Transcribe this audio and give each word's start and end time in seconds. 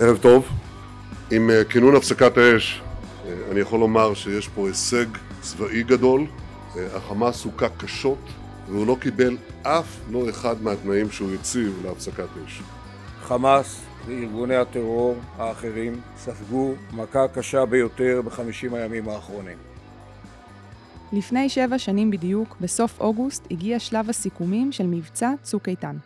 ערב 0.00 0.16
טוב. 0.16 0.48
עם 1.30 1.50
אה, 1.50 1.64
כינון 1.64 1.96
הפסקת 1.96 2.38
האש, 2.38 2.82
אה, 3.26 3.32
אני 3.50 3.60
יכול 3.60 3.80
לומר 3.80 4.14
שיש 4.14 4.48
פה 4.48 4.68
הישג 4.68 5.06
צבאי 5.40 5.82
גדול. 5.82 6.26
אה, 6.76 6.96
החמאס 6.96 7.44
הוכה 7.44 7.68
קשות, 7.68 8.18
והוא 8.68 8.86
לא 8.86 8.96
קיבל 9.00 9.36
אף 9.62 9.86
לא 10.10 10.30
אחד 10.30 10.62
מהתנאים 10.62 11.10
שהוא 11.10 11.34
הציב 11.34 11.80
להפסקת 11.84 12.26
אש. 12.46 12.62
חמאס 13.22 13.80
וארגוני 14.06 14.56
הטרור 14.56 15.16
האחרים 15.38 16.00
ספגו 16.16 16.74
מכה 16.92 17.28
קשה 17.28 17.64
ביותר 17.64 18.22
בחמישים 18.24 18.74
הימים 18.74 19.08
האחרונים. 19.08 19.58
לפני 21.12 21.48
שבע 21.48 21.78
שנים 21.78 22.10
בדיוק, 22.10 22.56
בסוף 22.60 23.00
אוגוסט, 23.00 23.46
הגיע 23.50 23.78
שלב 23.78 24.10
הסיכומים 24.10 24.72
של 24.72 24.86
מבצע 24.86 25.30
צוק 25.42 25.68
איתן. 25.68 25.96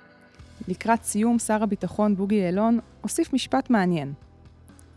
לקראת 0.69 1.03
סיום, 1.03 1.39
שר 1.39 1.63
הביטחון 1.63 2.17
בוגי 2.17 2.35
יעלון 2.35 2.79
הוסיף 3.01 3.33
משפט 3.33 3.71
מעניין. 3.71 4.13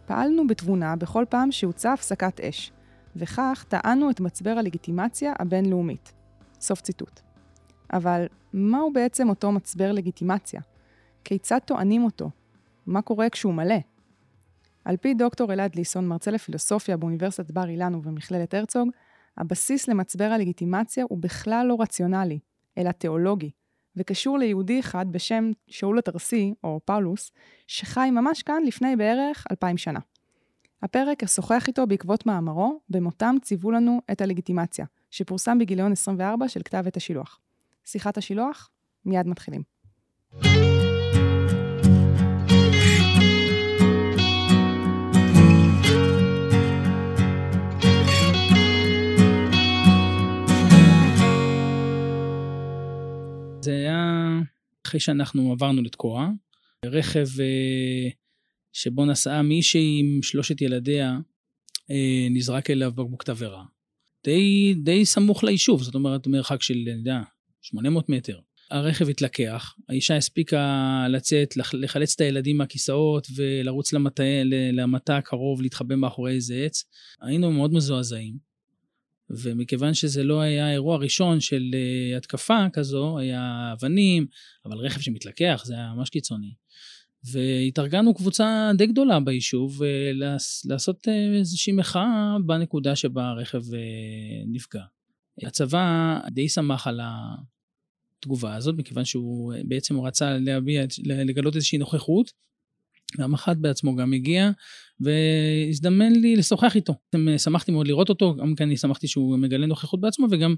פעלנו 0.05 0.47
בתבונה 0.47 0.96
בכל 0.96 1.25
פעם 1.29 1.51
שהוצאה 1.51 1.93
הפסקת 1.93 2.39
אש, 2.39 2.71
וכך 3.15 3.65
טענו 3.68 4.09
את 4.09 4.20
מצבר 4.20 4.50
הלגיטימציה 4.50 5.33
הבינלאומית. 5.39 6.14
סוף 6.59 6.82
ציטוט. 6.82 7.20
אבל 7.93 8.25
מהו 8.54 8.93
בעצם 8.93 9.29
אותו 9.29 9.51
מצבר 9.51 9.92
לגיטימציה? 9.92 10.61
כיצד 11.23 11.59
טוענים 11.65 12.04
אותו? 12.04 12.29
מה 12.86 13.01
קורה 13.01 13.29
כשהוא 13.29 13.54
מלא? 13.54 13.75
על 14.86 14.97
פי 14.97 15.14
דוקטור 15.14 15.54
אלעד 15.54 15.75
ליסון, 15.75 16.07
מרצה 16.07 16.32
לפילוסופיה 16.32 16.97
באוניברסיטת 16.97 17.51
בר 17.51 17.70
אילן 17.70 17.95
ובמכללת 17.95 18.54
הרצוג, 18.54 18.89
הבסיס 19.37 19.87
למצבר 19.87 20.23
הלגיטימציה 20.23 21.06
הוא 21.09 21.18
בכלל 21.18 21.65
לא 21.70 21.78
רציונלי, 21.79 22.39
אלא 22.78 22.92
תיאולוגי, 22.92 23.51
וקשור 23.98 24.38
ליהודי 24.38 24.80
אחד 24.80 25.06
בשם 25.12 25.52
שאול 25.68 26.00
התרסי, 26.00 26.54
או 26.64 26.80
פאולוס, 26.86 27.32
שחי 27.68 28.10
ממש 28.12 28.44
כאן 28.44 28.64
לפני 28.66 28.96
בערך 28.96 29.46
אלפיים 29.52 29.78
שנה. 29.78 30.00
הפרק 30.82 31.24
אשוחח 31.24 31.68
איתו 31.68 31.88
בעקבות 31.88 32.26
מאמרו, 32.26 32.80
במותם 32.90 33.36
ציוו 33.42 33.72
לנו 33.72 34.02
את 34.12 34.22
הלגיטימציה, 34.22 34.86
שפורסם 35.12 35.60
בגיליון 35.60 35.92
24 35.92 36.48
של 36.48 36.62
כתב 36.64 36.84
עת 36.88 36.98
השילוח. 36.98 37.40
שיחת 37.86 38.18
השילוח, 38.18 38.70
מיד 39.06 39.28
מתחילים. 39.28 39.62
זה 53.66 53.72
היה 53.72 54.30
אחרי 54.86 55.00
שאנחנו 55.00 55.52
עברנו 55.52 55.82
לתקוע, 55.82 56.30
רכב 56.86 57.28
אה, 57.40 58.10
שבו 58.74 59.06
נסעה 59.06 59.42
מישהי 59.42 60.00
עם 60.00 60.24
שלושת 60.24 60.62
ילדיה, 60.62 61.18
אה, 61.92 62.28
נזרק 62.30 62.70
אליו 62.70 62.92
בקבוק 62.92 63.24
תבערה. 63.24 63.64
די, 64.24 64.74
די 64.84 65.06
סמוך 65.06 65.44
ליישוב, 65.44 65.84
זאת 65.84 65.96
אומרת 65.96 66.28
מרחק 66.28 66.62
של, 66.62 66.74
אני 66.74 67.00
יודע, 67.00 67.20
800 67.62 68.10
מטר. 68.10 68.40
הרכב 68.72 69.10
התלקח, 69.10 69.76
האישה 69.90 70.18
הספיקה 70.18 71.06
לצאת, 71.10 71.58
לחלץ 71.74 72.14
את 72.16 72.22
הילדים 72.22 72.58
מהכיסאות 72.58 73.28
ולרוץ 73.36 73.94
למטע, 73.94 74.24
למטע 74.74 75.18
הקרוב, 75.18 75.62
להתחבא 75.62 75.96
מאחורי 75.96 76.36
איזה 76.36 76.56
עץ. 76.56 76.84
היינו 77.22 77.52
מאוד 77.52 77.74
מזועזעים. 77.74 78.55
ומכיוון 79.30 79.94
שזה 79.94 80.23
לא 80.23 80.42
היה 80.42 80.72
אירוע 80.72 80.98
ראשון 80.98 81.40
של 81.40 81.64
uh, 81.72 82.18
התקפה 82.18 82.66
כזו, 82.73 83.18
היה 83.18 83.73
אבנים, 83.73 84.28
אבל 84.66 84.78
רכב 84.78 85.02
שמתלקח, 85.02 85.62
זה 85.66 85.73
היה 85.73 85.94
ממש 85.95 86.09
קיצוני. 86.09 86.54
והתארגנו 87.31 88.14
קבוצה 88.14 88.72
די 88.78 88.88
גדולה 88.88 89.20
ביישוב 89.20 89.81
uh, 89.81 89.86
לעשות 90.66 91.08
uh, 91.08 91.40
איזושהי 91.40 91.73
מחאה 91.73 92.36
בנקודה 92.46 92.96
שבה 92.96 93.28
הרכב 93.28 93.62
נפגע. 94.48 94.84
הצבא 95.44 96.20
די 96.31 96.50
שמח 96.50 96.88
על 96.88 97.00
התגובה 97.03 98.56
הזאת, 98.56 98.75
מכיוון 98.78 99.06
שהוא 99.06 99.53
בעצם 99.68 100.00
רצה 100.00 100.38
להביע, 100.38 100.86
לגלות 101.03 101.56
איזושהי 101.56 101.78
נוכחות. 101.78 102.31
אחת 103.36 103.57
בעצמו 103.57 103.96
גם 103.96 104.13
הגיע, 104.13 104.52
והזדמן 105.00 106.13
לי 106.13 106.35
לשוחח 106.35 106.75
איתו. 106.75 106.94
שמחתי 107.38 107.72
מאוד 107.72 107.88
לראות 107.88 108.09
אותו, 108.09 108.35
גם 108.35 108.56
כי 108.56 108.63
אני 108.63 108.78
שמחתי 108.78 109.07
שהוא 109.07 109.38
מגלה 109.38 109.66
נוכחות 109.66 110.01
בעצמו, 110.01 110.28
וגם 110.31 110.56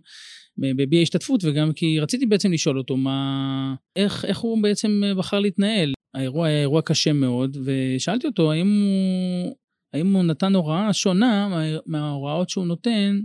בביע 0.58 1.02
השתתפות, 1.02 1.42
וגם 1.44 1.74
כי 1.74 2.00
רציתי 2.00 2.26
בעצם 2.26 2.52
לשאול 2.52 2.78
אותו 2.78 2.98
מה, 2.98 3.76
איך, 3.96 4.26
איך 4.26 4.38
הוא 4.38 4.64
בעצם 4.64 5.02
בחר 5.18 5.40
להתנהל. 5.40 5.94
האירוע 6.14 6.48
היה 6.48 6.62
אירוע 6.62 6.82
קשה 6.82 7.14
מאוד, 7.14 7.58
ושאלתי 7.64 8.28
אותו 8.28 8.52
האם 8.52 8.82
הוא, 8.82 9.56
האם 9.94 10.14
הוא 10.14 10.24
נתן 10.24 10.56
הוראה 10.56 10.94
שונה 10.94 11.48
מה, 11.48 11.78
מההוראות 11.86 12.50
שהוא 12.50 12.66
נותן 12.66 13.20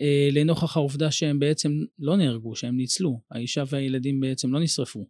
אה, 0.00 0.28
לנוכח 0.32 0.76
העובדה 0.76 1.10
שהם 1.10 1.38
בעצם 1.38 1.72
לא 1.98 2.16
נהרגו, 2.16 2.56
שהם 2.56 2.76
ניצלו. 2.76 3.20
האישה 3.30 3.62
והילדים 3.66 4.20
בעצם 4.20 4.52
לא 4.52 4.60
נשרפו. 4.60 5.06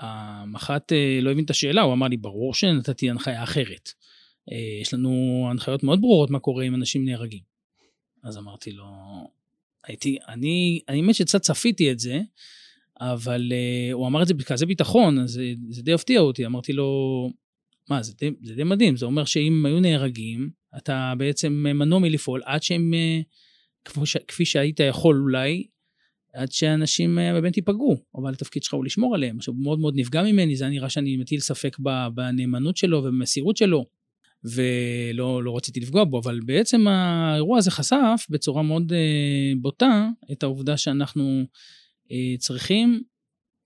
המח"ט 0.00 0.92
אה, 0.92 1.18
לא 1.22 1.30
הבין 1.30 1.44
את 1.44 1.50
השאלה, 1.50 1.82
הוא 1.82 1.92
אמר 1.92 2.08
לי, 2.08 2.16
ברור 2.16 2.54
שנתתי 2.54 3.10
הנחיה 3.10 3.42
אחרת. 3.42 3.90
אה, 4.52 4.80
יש 4.82 4.94
לנו 4.94 5.46
הנחיות 5.50 5.82
מאוד 5.82 6.00
ברורות 6.00 6.30
מה 6.30 6.38
קורה 6.38 6.64
אם 6.64 6.74
אנשים 6.74 7.04
נהרגים. 7.04 7.42
אז 8.24 8.38
אמרתי 8.38 8.72
לו, 8.72 8.86
הייתי, 9.86 10.18
אני, 10.28 10.80
אני 10.88 10.98
האמת 10.98 11.14
שקצת 11.14 11.40
צפיתי 11.40 11.92
את 11.92 11.98
זה, 11.98 12.20
אבל 13.00 13.52
uh, 13.52 13.92
הוא 13.92 14.06
אמר 14.06 14.22
את 14.22 14.28
זה 14.28 14.34
בכזה 14.34 14.66
ביטחון, 14.66 15.18
אז 15.18 15.30
זה, 15.30 15.52
זה 15.68 15.82
די 15.82 15.92
הפתיע 15.92 16.20
אותי. 16.20 16.46
אמרתי 16.46 16.72
לו, 16.72 17.30
מה, 17.90 18.02
זה 18.02 18.12
די, 18.20 18.30
זה 18.42 18.54
די 18.54 18.64
מדהים, 18.64 18.96
זה 18.96 19.06
אומר 19.06 19.24
שאם 19.24 19.66
היו 19.66 19.80
נהרגים, 19.80 20.50
אתה 20.76 21.12
בעצם 21.18 21.52
מנוע 21.52 21.98
מלפעול 21.98 22.42
עד 22.44 22.62
שהם, 22.62 22.94
כפי, 23.84 24.00
כפי 24.28 24.44
שהיית 24.44 24.80
יכול 24.80 25.20
אולי, 25.22 25.66
עד 26.34 26.52
שאנשים 26.52 27.18
באמת 27.34 27.56
ייפגעו, 27.56 27.96
אבל 28.14 28.32
התפקיד 28.32 28.62
שלך 28.62 28.74
הוא 28.74 28.84
לשמור 28.84 29.14
עליהם. 29.14 29.36
עכשיו, 29.36 29.54
הוא 29.54 29.62
מאוד 29.62 29.78
מאוד 29.78 29.94
נפגע 29.96 30.22
ממני, 30.22 30.56
זה 30.56 30.68
נראה 30.68 30.88
שאני 30.88 31.16
מטיל 31.16 31.40
ספק 31.40 31.76
בנאמנות 32.14 32.76
שלו 32.76 32.98
ובמסירות 32.98 33.56
שלו, 33.56 33.86
ולא 34.44 35.44
לא 35.44 35.56
רציתי 35.56 35.80
לפגוע 35.80 36.04
בו, 36.04 36.20
אבל 36.20 36.40
בעצם 36.46 36.88
האירוע 36.88 37.58
הזה 37.58 37.70
חשף 37.70 38.26
בצורה 38.30 38.62
מאוד 38.62 38.92
אה, 38.92 39.52
בוטה 39.60 40.08
את 40.32 40.42
העובדה 40.42 40.76
שאנחנו 40.76 41.42
אה, 42.12 42.34
צריכים, 42.38 43.02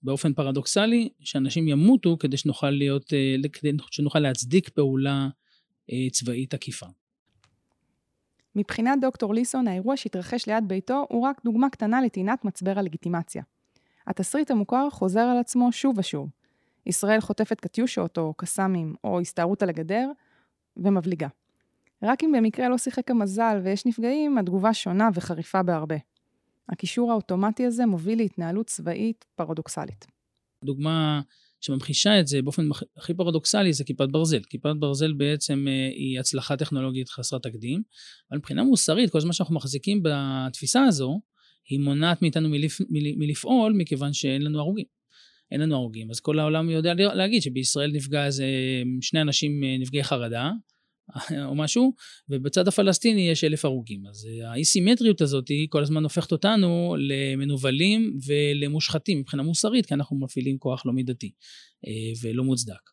באופן 0.03 0.33
פרדוקסלי, 0.33 1.09
שאנשים 1.21 1.69
ימותו 1.69 2.17
כדי 2.21 2.37
שנוכל 2.37 2.71
להיות, 2.71 3.13
אה, 3.13 3.37
כדי 3.53 3.73
שנוכל 3.91 4.19
להצדיק 4.19 4.69
פעולה 4.69 5.29
אה, 5.93 6.11
צבאית 6.13 6.55
עקיפה. 6.55 6.87
מבחינת 8.57 8.99
דוקטור 9.01 9.35
ליסון, 9.35 9.69
האירוע 9.69 9.97
שהתרחש 9.97 10.47
ליד 10.47 10.65
ביתו 10.69 11.07
הוא 11.09 11.23
רק 11.23 11.41
דוגמה 11.45 11.71
קטנה 11.71 12.03
לטעינת 12.03 12.45
מצבר 12.45 12.79
הלגיטימציה. 12.79 13.43
התסריט 14.07 14.51
המוכר 14.51 14.91
חוזר 14.91 15.21
על 15.21 15.39
עצמו 15.39 15.73
שוב 15.73 15.99
ושוב. 15.99 16.31
ישראל 16.87 17.21
חוטפת 17.21 17.61
קטיושות 17.61 18.19
או 18.19 18.35
קסאמים 18.35 18.95
או 19.05 19.21
הסתערות 19.21 19.63
על 19.63 19.69
הגדר 19.69 20.11
ומבליגה. 20.77 21.29
רק 22.03 22.25
אם 22.25 22.33
במקרה 22.37 22.69
לא 22.69 22.79
שיחק 22.79 23.11
המזל 23.11 23.61
ויש 23.65 23.87
נפגעים, 23.87 24.39
התגובה 24.39 24.75
שונה 24.75 25.09
וחריפה 25.15 25.63
בהרבה. 25.63 25.97
הקישור 26.69 27.11
האוטומטי 27.13 27.67
הזה 27.67 27.87
מוביל 27.87 28.19
להתנהלות 28.19 28.67
צבאית 28.67 29.25
פרדוקסלית. 29.35 30.07
דוגמה 30.65 31.21
שממחישה 31.61 32.21
את 32.21 32.27
זה 32.27 32.43
באופן 32.43 32.69
הכי 32.97 33.15
פרדוקסלי 33.15 33.73
זה 33.73 33.85
כיפת 33.85 34.09
ברזל. 34.11 34.43
כיפת 34.43 34.73
ברזל 34.79 35.13
בעצם 35.13 35.65
אה, 35.69 35.89
היא 35.89 36.21
הצלחה 36.21 36.57
טכנולוגית 36.57 37.09
חסרת 37.09 37.43
תקדים, 37.43 37.83
אבל 38.31 38.39
מבחינה 38.39 38.65
מוסרית, 38.65 39.11
כל 39.11 39.21
זמן 39.21 39.33
שאנחנו 39.33 39.55
מחזיקים 39.55 40.03
בתפיסה 40.03 40.83
הזו, 40.83 41.21
היא 41.69 41.81
מונעת 41.81 42.23
מאיתנו 42.23 42.49
מלפ, 42.49 42.81
מלפעול 42.91 43.73
מכיוון 43.73 44.13
שאין 44.13 44.43
לנו 44.43 44.59
הרוגים. 44.59 45.02
אין 45.53 45.61
לנו 45.61 45.75
הרוגים. 45.75 46.11
אז 46.11 46.21
כל 46.21 46.39
העולם 46.39 46.71
יודע 46.71 46.95
להגיד 46.95 47.43
שבישראל 47.43 47.93
נפגע 47.95 48.27
איזה 48.27 48.47
שני 49.01 49.21
אנשים 49.21 49.65
אה, 49.65 49.77
נפגעי 49.81 50.05
חרדה, 50.05 50.51
או 51.47 51.55
משהו, 51.55 51.93
ובצד 52.29 52.69
הפלסטיני 52.69 53.31
יש 53.31 53.45
אלף 53.45 53.65
הרוגים. 53.65 54.07
אז 54.07 54.27
אה, 54.27 54.51
האי-סימטריות 54.51 55.21
הזאת 55.21 55.49
היא 55.49 55.67
כל 55.71 55.83
הזמן 55.83 56.03
הופכת 56.03 56.33
אותנו 56.33 56.97
למנוולים 56.99 58.19
ולמושחתים 58.27 59.19
מבחינה 59.19 59.43
מוסרית, 59.43 59.87
כי 59.87 59.95
אנחנו 59.95 60.17
מפעילים 60.17 60.59
כוח 60.59 60.87
לא 60.87 60.93
מידתי 60.93 61.33
אה, 61.87 61.93
ולא 62.23 62.45
מוצדק. 62.45 62.91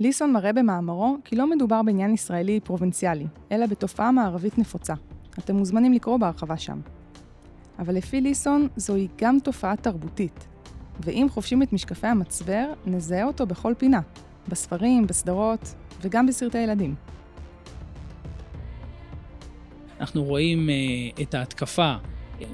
ליסון 0.00 0.32
מראה 0.32 0.52
במאמרו 0.52 1.16
כי 1.24 1.36
לא 1.36 1.50
מדובר 1.50 1.82
בעניין 1.82 2.14
ישראלי 2.14 2.60
פרובינציאלי, 2.60 3.26
אלא 3.52 3.66
בתופעה 3.66 4.12
מערבית 4.12 4.58
נפוצה. 4.58 4.94
אתם 5.38 5.56
מוזמנים 5.56 5.92
לקרוא 5.92 6.16
בהרחבה 6.16 6.58
שם. 6.58 6.80
אבל 7.78 7.94
לפי 7.94 8.20
ליסון 8.20 8.68
זוהי 8.76 9.08
גם 9.16 9.38
תופעה 9.44 9.76
תרבותית, 9.76 10.48
ואם 11.04 11.26
חופשים 11.30 11.62
את 11.62 11.72
משקפי 11.72 12.06
המצבר, 12.06 12.64
נזהה 12.86 13.24
אותו 13.24 13.46
בכל 13.46 13.74
פינה, 13.78 14.00
בספרים, 14.48 15.06
בסדרות, 15.06 15.74
וגם 16.00 16.26
בסרטי 16.26 16.58
ילדים. 16.58 16.94
אנחנו 20.00 20.24
רואים 20.24 20.68
uh, 20.68 21.22
את 21.22 21.34
ההתקפה, 21.34 21.94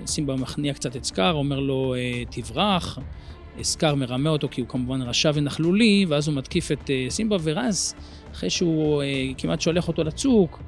סימבה 0.06 0.36
מכניע 0.36 0.74
קצת 0.74 0.96
את 0.96 1.04
סקאר, 1.04 1.32
אומר 1.32 1.60
לו 1.60 1.94
uh, 1.94 2.34
תברח, 2.34 2.98
uh, 2.98 3.62
סקאר 3.62 3.94
מרמה 3.94 4.30
אותו 4.30 4.48
כי 4.50 4.60
הוא 4.60 4.68
כמובן 4.68 5.02
רשע 5.02 5.30
ונכלולי, 5.34 6.06
ואז 6.08 6.28
הוא 6.28 6.36
מתקיף 6.36 6.72
את 6.72 6.90
סימבה, 7.08 7.36
ואז 7.40 7.94
אחרי 8.32 8.50
שהוא 8.50 9.02
כמעט 9.38 9.60
שולח 9.60 9.88
אותו 9.88 10.04
לצוק, 10.04 10.62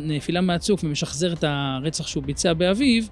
נפילה 0.00 0.40
מהצוק 0.40 0.80
ומשחזר 0.84 1.32
את 1.32 1.44
הרצח 1.44 2.06
שהוא 2.06 2.22
ביצע 2.22 2.52
באביו, 2.52 3.04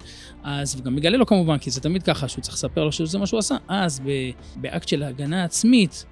אז, 0.43 0.79
וגם 0.79 0.95
מגלה 0.95 1.17
לו 1.17 1.25
כמובן, 1.25 1.57
כי 1.57 1.71
זה 1.71 1.81
תמיד 1.81 2.03
ככה, 2.03 2.27
שהוא 2.27 2.41
צריך 2.41 2.53
לספר 2.53 2.83
לו 2.83 2.91
שזה 2.91 3.19
מה 3.19 3.27
שהוא 3.27 3.37
עשה, 3.37 3.55
אז 3.67 4.01
באקט 4.55 4.87
של 4.87 5.03
הגנה 5.03 5.43
עצמית, 5.43 6.05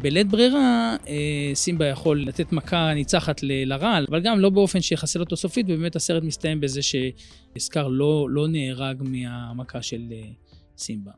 בלית 0.00 0.28
ברירה, 0.28 0.96
אה, 1.08 1.50
סימבה 1.54 1.86
יכול 1.86 2.22
לתת 2.22 2.52
מכה 2.52 2.94
ניצחת 2.94 3.40
לרעל, 3.42 4.06
אבל 4.10 4.20
גם 4.20 4.40
לא 4.40 4.50
באופן 4.50 4.80
שיחסל 4.80 5.20
אותו 5.20 5.36
סופית, 5.36 5.66
ובאמת 5.68 5.96
הסרט 5.96 6.22
מסתיים 6.22 6.60
בזה 6.60 6.80
שסקאר 6.82 7.88
לא, 7.88 8.26
לא 8.30 8.48
נהרג 8.48 9.02
מהמכה 9.02 9.82
של 9.82 10.02
אה, 10.12 10.30
סימבה. 10.76 11.12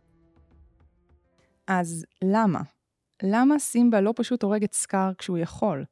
אז 1.67 2.07
למה? 2.25 2.61
למה 3.23 3.59
סימבה 3.59 4.01
לא 4.01 4.13
פשוט 4.17 4.43
הורג 4.43 4.65
את 4.65 4.75
סקאר 4.75 5.11
כשהוא 5.19 5.39
יכול? 5.39 5.85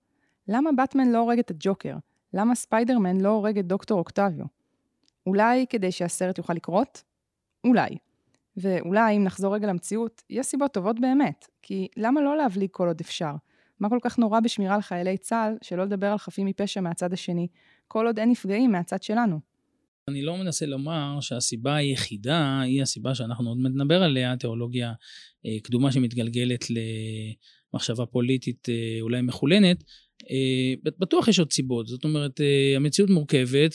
למה 0.48 0.70
באטמן 0.76 1.08
לא 1.08 1.18
הורג 1.18 1.38
את 1.38 1.50
הג'וקר? 1.50 1.94
למה 2.34 2.54
ספיידרמן 2.54 3.20
לא 3.20 3.28
הורג 3.28 3.58
את 3.58 3.66
דוקטור 3.66 3.98
אוקטביו? 3.98 4.46
אולי 5.26 5.66
כדי 5.70 5.92
שהסרט 5.92 6.38
יוכל 6.38 6.52
לקרות? 6.52 7.02
אולי. 7.64 7.88
ואולי, 8.56 9.16
אם 9.16 9.24
נחזור 9.24 9.54
רגע 9.54 9.66
למציאות, 9.66 10.22
יש 10.30 10.46
סיבות 10.46 10.72
טובות 10.72 11.00
באמת. 11.00 11.46
כי 11.62 11.88
למה 11.96 12.20
לא 12.20 12.36
להבליג 12.36 12.70
כל 12.72 12.88
עוד 12.88 13.00
אפשר? 13.00 13.32
מה 13.80 13.88
כל 13.88 13.98
כך 14.02 14.18
נורא 14.18 14.40
בשמירה 14.40 14.74
על 14.74 14.80
חיילי 14.80 15.16
צה"ל, 15.16 15.56
שלא 15.62 15.84
לדבר 15.84 16.06
על 16.06 16.18
חפים 16.18 16.46
מפשע 16.46 16.80
מהצד 16.80 17.12
השני, 17.12 17.46
כל 17.88 18.06
עוד 18.06 18.18
אין 18.18 18.30
נפגעים 18.30 18.72
מהצד 18.72 19.02
שלנו? 19.02 19.40
אני 20.08 20.22
לא 20.22 20.36
מנסה 20.36 20.66
לומר 20.66 21.18
שהסיבה 21.20 21.76
היחידה 21.76 22.60
היא 22.60 22.82
הסיבה 22.82 23.14
שאנחנו 23.14 23.48
עוד 23.48 23.58
נדבר 23.58 24.02
עליה, 24.02 24.36
תיאולוגיה 24.36 24.92
אה, 25.46 25.56
קדומה 25.62 25.92
שמתגלגלת 25.92 26.64
למחשבה 26.70 28.06
פוליטית 28.06 28.68
אה, 28.68 28.98
אולי 29.00 29.22
מחולנת, 29.22 29.84
בטוח 30.98 31.28
יש 31.28 31.38
עוד 31.38 31.52
סיבות, 31.52 31.86
זאת 31.86 32.04
אומרת, 32.04 32.40
אה, 32.40 32.76
המציאות 32.76 33.10
מורכבת, 33.10 33.74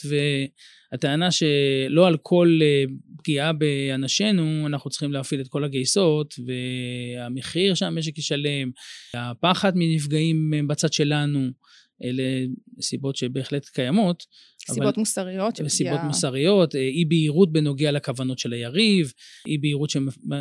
והטענה 0.92 1.30
שלא 1.30 2.06
על 2.06 2.16
כל 2.22 2.58
אה, 2.62 2.84
פגיעה 3.18 3.52
באנשינו 3.52 4.66
אנחנו 4.66 4.90
צריכים 4.90 5.12
להפעיל 5.12 5.40
את 5.40 5.48
כל 5.48 5.64
הגייסות, 5.64 6.34
והמחיר 6.46 7.74
שהמשק 7.74 8.18
ישלם, 8.18 8.70
הפחד 9.14 9.72
מנפגעים 9.74 10.50
בצד 10.66 10.92
שלנו, 10.92 11.50
אלה 12.02 12.22
סיבות 12.80 13.16
שבהחלט 13.16 13.66
קיימות. 13.66 14.24
סיבות 14.70 14.82
אבל, 14.82 14.92
מוסריות. 14.96 15.60
סיבות 15.68 16.00
yeah. 16.00 16.04
מוסריות, 16.04 16.74
אה, 16.74 16.80
אי 16.80 17.04
בהירות 17.04 17.52
בנוגע 17.52 17.92
לכוונות 17.92 18.38
של 18.38 18.52
היריב, 18.52 19.12
אי 19.46 19.58
בהירות 19.58 19.90
ש... 19.90 19.96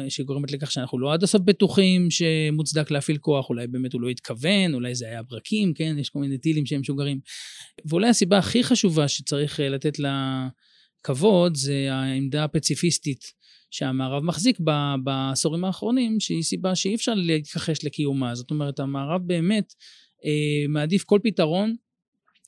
שגורמת 0.10 0.52
לכך 0.52 0.72
שאנחנו 0.72 1.00
לא 1.00 1.14
עד 1.14 1.24
הסוף 1.24 1.42
בטוחים 1.42 2.08
שמוצדק 2.12 2.92
להפעיל 2.92 3.18
כוח, 3.18 3.50
אולי 3.50 3.68
באמת 3.68 3.94
הוא 3.94 4.02
לא 4.02 4.10
התכוון, 4.10 4.74
אולי 4.74 4.96
זה 4.96 5.06
היה 5.06 5.24
ברקים, 5.24 5.74
כן? 5.74 5.96
יש 6.00 6.10
כל 6.10 6.20
מיני 6.20 6.38
טילים 6.38 6.66
שהם 6.66 6.82
משוגרים. 6.82 7.20
ואולי 7.86 8.10
הסיבה 8.10 8.38
הכי 8.38 8.64
חשובה 8.64 9.08
שצריך 9.08 9.60
אה, 9.60 9.70
לתת 9.70 10.00
לה 10.00 10.48
כבוד, 11.04 11.56
זה 11.56 11.88
העמדה 11.92 12.44
הפציפיסטית. 12.44 13.44
שהמערב 13.74 14.24
מחזיק 14.24 14.58
בעשורים 15.04 15.66
האחרונים, 15.66 16.20
שהיא 16.20 16.44
סיבה 16.44 16.76
שאי 16.76 16.96
אפשר 16.96 17.14
להתכחש 17.14 17.86
לקיומה. 17.86 18.36
זאת 18.36 18.52
אומרת, 18.52 18.80
המערב 18.80 19.22
באמת 19.26 19.74
מעדיף 20.70 21.04
כל 21.04 21.20
פתרון, 21.24 21.76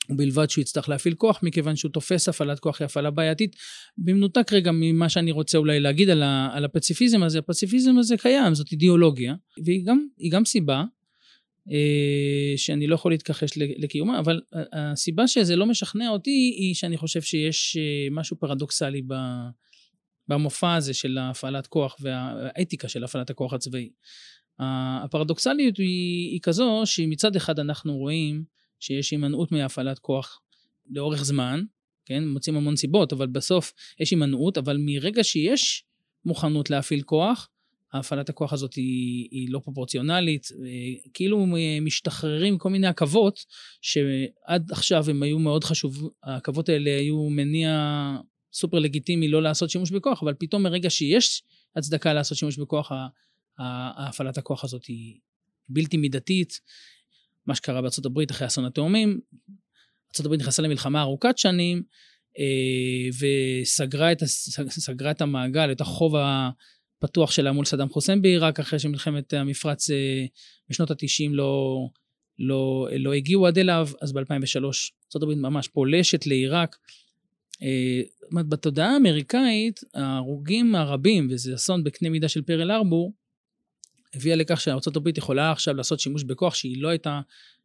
ובלבד 0.09 0.49
שהוא 0.49 0.61
יצטרך 0.61 0.89
להפעיל 0.89 1.15
כוח, 1.15 1.39
מכיוון 1.43 1.75
שהוא 1.75 1.91
תופס 1.91 2.29
הפעלת 2.29 2.59
כוח 2.59 2.81
היא 2.81 2.85
הפעלה 2.85 3.11
בעייתית. 3.11 3.55
במנותק 3.97 4.53
רגע 4.53 4.71
ממה 4.73 5.09
שאני 5.09 5.31
רוצה 5.31 5.57
אולי 5.57 5.79
להגיד 5.79 6.09
על, 6.09 6.23
ה, 6.23 6.49
על 6.53 6.65
הפציפיזם 6.65 7.23
הזה, 7.23 7.39
הפציפיזם 7.39 7.97
הזה 7.97 8.17
קיים, 8.17 8.55
זאת 8.55 8.71
אידיאולוגיה, 8.71 9.35
והיא 9.63 9.85
גם, 9.85 10.07
גם 10.31 10.45
סיבה 10.45 10.83
אה, 11.71 12.53
שאני 12.57 12.87
לא 12.87 12.95
יכול 12.95 13.11
להתכחש 13.11 13.49
לקיומה, 13.57 14.19
אבל 14.19 14.41
הסיבה 14.73 15.27
שזה 15.27 15.55
לא 15.55 15.65
משכנע 15.65 16.09
אותי 16.09 16.55
היא 16.57 16.75
שאני 16.75 16.97
חושב 16.97 17.21
שיש 17.21 17.77
אה, 17.77 18.07
משהו 18.11 18.39
פרדוקסלי 18.39 19.01
במופע 20.27 20.75
הזה 20.75 20.93
של 20.93 21.17
הפעלת 21.21 21.67
כוח 21.67 21.97
והאתיקה 21.99 22.87
של 22.87 23.03
הפעלת 23.03 23.29
הכוח 23.29 23.53
הצבאי. 23.53 23.89
הפרדוקסליות 24.59 25.77
היא, 25.77 26.31
היא 26.31 26.39
כזו 26.43 26.81
שמצד 26.85 27.35
אחד 27.35 27.59
אנחנו 27.59 27.97
רואים 27.97 28.43
שיש 28.79 29.11
הימנעות 29.11 29.51
מהפעלת 29.51 29.99
כוח 29.99 30.41
לאורך 30.89 31.23
זמן, 31.23 31.61
כן? 32.05 32.27
מוצאים 32.27 32.55
המון 32.55 32.75
סיבות, 32.75 33.13
אבל 33.13 33.27
בסוף 33.27 33.73
יש 33.99 34.11
הימנעות, 34.11 34.57
אבל 34.57 34.77
מרגע 34.79 35.23
שיש 35.23 35.83
מוכנות 36.25 36.69
להפעיל 36.69 37.01
כוח, 37.01 37.49
הפעלת 37.93 38.29
הכוח 38.29 38.53
הזאת 38.53 38.73
היא, 38.73 39.27
היא 39.31 39.47
לא 39.51 39.59
פרופורציונלית, 39.59 40.47
כאילו 41.13 41.45
משתחררים 41.81 42.57
כל 42.57 42.69
מיני 42.69 42.87
עכבות 42.87 43.45
שעד 43.81 44.71
עכשיו 44.71 45.09
הם 45.09 45.23
היו 45.23 45.39
מאוד 45.39 45.63
חשוב, 45.63 46.09
העכבות 46.23 46.69
האלה 46.69 46.97
היו 46.97 47.29
מניע 47.29 48.15
סופר 48.53 48.79
לגיטימי 48.79 49.27
לא 49.27 49.43
לעשות 49.43 49.69
שימוש 49.69 49.91
בכוח, 49.91 50.23
אבל 50.23 50.33
פתאום 50.39 50.63
מרגע 50.63 50.89
שיש 50.89 51.43
הצדקה 51.75 52.13
לעשות 52.13 52.37
שימוש 52.37 52.57
בכוח, 52.57 52.91
הפעלת 53.59 54.37
הכוח 54.37 54.63
הזאת 54.63 54.85
היא 54.85 55.19
בלתי 55.69 55.97
מידתית. 55.97 56.59
מה 57.45 57.55
שקרה 57.55 57.81
בארצות 57.81 58.05
הברית 58.05 58.31
אחרי 58.31 58.47
אסון 58.47 58.65
התאומים, 58.65 59.19
ארצות 60.07 60.25
הברית 60.25 60.41
נכנסה 60.41 60.61
למלחמה 60.61 61.01
ארוכת 61.01 61.37
שנים, 61.37 61.83
אה, 62.39 63.09
וסגרה 63.61 64.11
את, 64.11 64.23
את 65.11 65.21
המעגל, 65.21 65.71
את 65.71 65.81
החוב 65.81 66.15
הפתוח 67.01 67.31
שלה 67.31 67.51
מול 67.51 67.65
סדאם 67.65 67.89
חוסיין 67.89 68.21
בעיראק, 68.21 68.59
אחרי 68.59 68.79
שמלחמת 68.79 69.33
המפרץ 69.33 69.89
אה, 69.89 70.25
בשנות 70.69 70.91
ה-90 70.91 71.29
לא, 71.31 71.85
לא, 72.39 72.87
לא 72.99 73.13
הגיעו 73.13 73.47
עד 73.47 73.57
אליו, 73.57 73.87
אז 74.01 74.13
ב-2003 74.13 74.63
ארה"ב 75.15 75.33
ממש 75.33 75.67
פולשת 75.67 76.27
לעיראק. 76.27 76.75
אה, 77.63 78.01
בתודעה 78.49 78.93
האמריקאית, 78.93 79.79
ההרוגים 79.93 80.75
הרבים, 80.75 81.27
וזה 81.31 81.55
אסון 81.55 81.83
בקנה 81.83 82.09
מידה 82.09 82.29
של 82.29 82.41
פרל 82.41 82.71
ארבור, 82.71 83.13
הביאה 84.13 84.35
לכך 84.35 84.61
שארה"ב 84.61 85.17
יכולה 85.17 85.51
עכשיו 85.51 85.73
לעשות 85.73 85.99
שימוש 85.99 86.23
בכוח 86.23 86.55
שהיא 86.55 86.81
לא 86.81 86.89
הייתה 86.89 87.21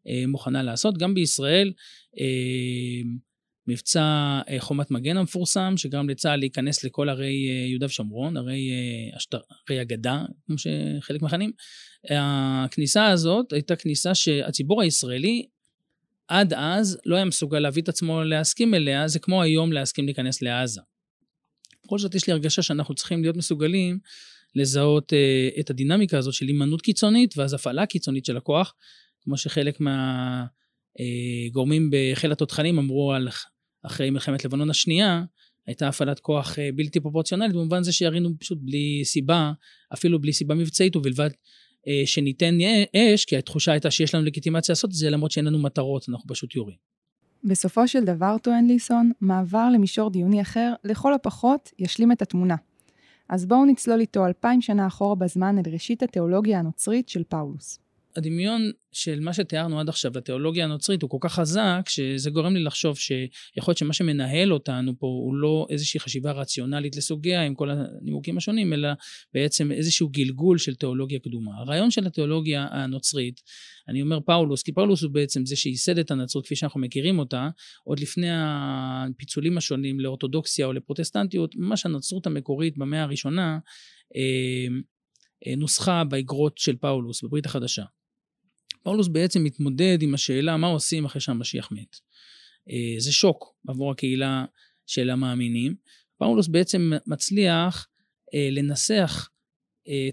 אה, 0.09 0.25
מוכנה 0.27 0.63
לעשות. 0.63 0.99
גם 0.99 1.15
בישראל, 1.15 1.73
אה, 2.21 2.25
מבצע 3.71 4.41
אה, 4.49 4.57
חומת 4.59 4.91
מגן 4.91 5.17
המפורסם, 5.17 5.75
שגרם 5.77 6.09
לצה"ל 6.09 6.37
להיכנס 6.37 6.85
לכל 6.85 7.09
ערי 7.09 7.49
אה, 7.51 7.67
יהודה 7.69 7.87
ושומרון, 7.87 8.37
ערי, 8.37 8.71
אה, 8.71 9.17
השת... 9.17 9.35
ערי 9.35 9.81
הגדה, 9.81 10.25
כמו 10.47 10.57
שחלק 10.59 11.23
מכנים. 11.23 11.53
הכניסה 12.11 13.07
הזאת 13.07 13.53
הייתה 13.53 13.77
כניסה 13.77 14.15
שהציבור 14.15 14.83
הישראלי 14.83 15.47
עד 16.29 16.53
אז 16.53 16.99
לא 17.07 17.17
היה 17.17 17.25
מסוגל 17.25 17.59
להביא 17.59 17.83
את 17.83 17.89
עצמו 17.89 18.23
להסכים 18.23 18.75
אליה, 18.75 19.09
זה 19.09 19.19
כמו 19.19 19.43
היום 19.43 19.73
להסכים 19.73 20.05
להיכנס 20.05 20.43
לעזה. 20.43 20.81
בכל 21.85 21.99
זאת 21.99 22.15
יש 22.15 22.27
לי 22.27 22.33
הרגשה 22.33 22.63
שאנחנו 22.63 22.95
צריכים 22.95 23.23
להיות 23.23 23.37
מסוגלים 23.37 23.99
לזהות 24.55 25.13
אה, 25.13 25.49
את 25.61 25.71
הדינמיקה 25.71 26.19
הזאת 26.19 26.35
של 26.35 26.47
הימנעות 26.47 26.83
קיצונית 26.83 27.39
ואז 27.39 27.55
הפעלה 27.55 27.87
קיצונית 27.87 28.25
של 28.25 28.37
הכוח, 28.37 28.75
כמו 29.23 29.37
שחלק 29.37 29.79
מהגורמים 29.81 31.91
אה, 31.95 32.13
בחיל 32.13 32.33
התותחנים 32.33 32.79
אמרו 32.79 33.13
על 33.13 33.29
אחרי 33.83 34.11
מלחמת 34.11 34.45
לבנון 34.45 34.71
השנייה, 34.71 35.23
הייתה 35.67 35.89
הפעלת 35.89 36.21
כוח 36.21 36.59
אה, 36.59 36.69
בלתי 36.75 37.01
פרופורציונלית, 37.01 37.53
במובן 37.53 37.83
זה 37.83 37.93
שירינו 37.93 38.31
פשוט 38.39 38.59
בלי 38.63 39.03
סיבה, 39.05 39.53
אפילו 39.95 40.21
בלי 40.21 40.33
סיבה 40.33 40.55
מבצעית 40.55 40.97
ובלבד 40.97 41.31
אה, 41.89 42.03
שניתן 42.05 42.59
אש, 42.97 43.25
כי 43.25 43.37
התחושה 43.37 43.73
הייתה 43.73 43.91
שיש 43.91 44.15
לנו 44.15 44.25
לגיטימציה 44.25 44.73
לעשות 44.73 44.91
את 44.91 44.95
זה, 44.95 45.11
למרות 45.11 45.31
שאין 45.31 45.45
לנו 45.45 45.59
מטרות, 45.59 46.09
אנחנו 46.09 46.29
פשוט 46.29 46.57
יורים. 46.57 46.77
בסופו 47.45 47.89
של 47.89 48.05
דבר, 48.05 48.37
טוען 48.43 48.67
ליסון, 48.67 49.13
מעבר 49.21 49.69
למישור 49.75 50.11
דיוני 50.11 50.43
אחר, 50.43 50.73
לכל 50.85 51.15
הפחות 51.15 51.71
ישלים 51.79 52.13
את 52.13 52.23
התמונה. 52.23 52.57
אז 53.31 53.47
בואו 53.47 53.65
נצלול 53.65 54.01
איתו 54.01 54.27
אלפיים 54.27 54.61
שנה 54.61 54.87
אחורה 54.87 55.15
בזמן 55.15 55.59
אל 55.59 55.73
ראשית 55.73 56.03
התיאולוגיה 56.03 56.59
הנוצרית 56.59 57.09
של 57.09 57.25
פאולוס. 57.25 57.79
הדמיון 58.17 58.71
של 58.93 59.21
מה 59.21 59.33
שתיארנו 59.33 59.81
עד 59.81 59.89
עכשיו, 59.89 60.19
התיאולוגיה 60.19 60.65
הנוצרית, 60.65 61.03
הוא 61.03 61.11
כל 61.11 61.17
כך 61.21 61.35
חזק, 61.35 61.83
שזה 61.89 62.31
גורם 62.31 62.57
לי 62.57 62.63
לחשוב 62.63 62.99
שיכול 62.99 63.71
להיות 63.71 63.79
שמה 63.79 63.93
שמנהל 63.93 64.53
אותנו 64.53 64.99
פה 64.99 65.07
הוא 65.07 65.35
לא 65.35 65.67
איזושהי 65.71 66.01
חשיבה 66.01 66.33
רציונלית 66.33 66.97
לסוגיה 66.97 67.43
עם 67.43 67.55
כל 67.55 67.71
הנימוקים 67.71 68.37
השונים, 68.37 68.73
אלא 68.73 68.89
בעצם 69.35 69.73
איזשהו 69.73 70.09
גלגול 70.09 70.59
של 70.59 70.75
תיאולוגיה 70.75 71.19
קדומה. 71.19 71.53
הרעיון 71.59 71.91
של 71.91 72.07
התיאולוגיה 72.07 72.67
הנוצרית, 72.71 73.41
אני 73.89 74.03
אומר 74.03 74.21
פאולוס, 74.21 74.63
כי 74.63 74.73
פאולוס 74.73 75.03
הוא 75.03 75.11
בעצם 75.11 75.47
זה 75.47 75.57
שייסד 75.57 75.99
את 75.99 76.11
הנצרות 76.11 76.45
כפי 76.45 76.57
שאנחנו 76.57 76.81
מכירים 76.81 77.19
אותה, 77.19 77.49
עוד 77.85 78.01
לפני 78.01 78.29
הפיצולים 78.31 79.59
השונים 79.59 80.01
לאורתודוקסיה 80.01 80.67
או 80.67 80.73
לפרוטסטנטיות, 80.73 81.57
ממש 81.57 81.87
הנצרות 81.87 82.27
המקורית 82.27 82.79
במאה 82.79 83.03
הראשונה, 83.03 83.59
אה, 84.17 84.21
אה, 85.47 85.57
נוסחה 85.57 86.05
באגרות 86.05 86.59
של 86.59 86.77
פאולוס, 86.77 87.25
בברית 87.25 87.47
החדשה. 87.47 87.85
פאולוס 88.83 89.09
בעצם 89.09 89.45
מתמודד 89.45 90.03
עם 90.03 90.15
השאלה 90.15 90.57
מה 90.57 90.67
עושים 90.67 91.05
אחרי 91.05 91.21
שהמשיח 91.21 91.73
מת. 91.73 91.97
אה, 92.71 92.95
זה 92.99 93.13
שוק 93.13 93.55
עבור 93.69 93.91
הקהילה 93.91 94.45
של 94.87 95.11
המאמינים. 95.11 95.75
פאולוס 96.19 96.49
בעצם 96.49 96.93
מצליח 97.07 97.89
אה, 98.35 98.49
לנסח 98.51 99.29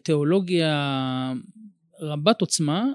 תיאולוגיה 0.03 1.33
רבת 1.99 2.41
עוצמה, 2.41 2.85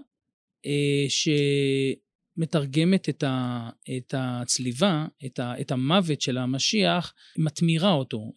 שמתרגמת 2.39 3.09
את, 3.09 4.15
הצליבה, 4.17 5.07
את, 5.27 5.41
את 5.61 5.71
המוות 5.71 6.21
של 6.21 6.39
המשיח, 6.39 7.15
מתמירה 7.39 7.93
אותו 7.93 8.33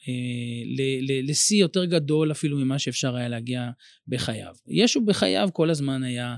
לשיא 1.24 1.58
יותר 1.58 1.86
גדול 1.86 2.32
אפילו 2.32 2.58
ממה 2.58 2.80
שאפשר 2.80 3.16
היה 3.16 3.28
להגיע 3.28 3.70
בחייו. 4.08 4.56
ישו 4.68 5.06
בחייו 5.06 5.50
כל 5.54 5.70
הזמן 5.70 6.04
היה 6.04 6.36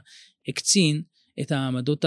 הקצין 0.48 1.02
את 1.42 1.52
העמדות 1.52 2.06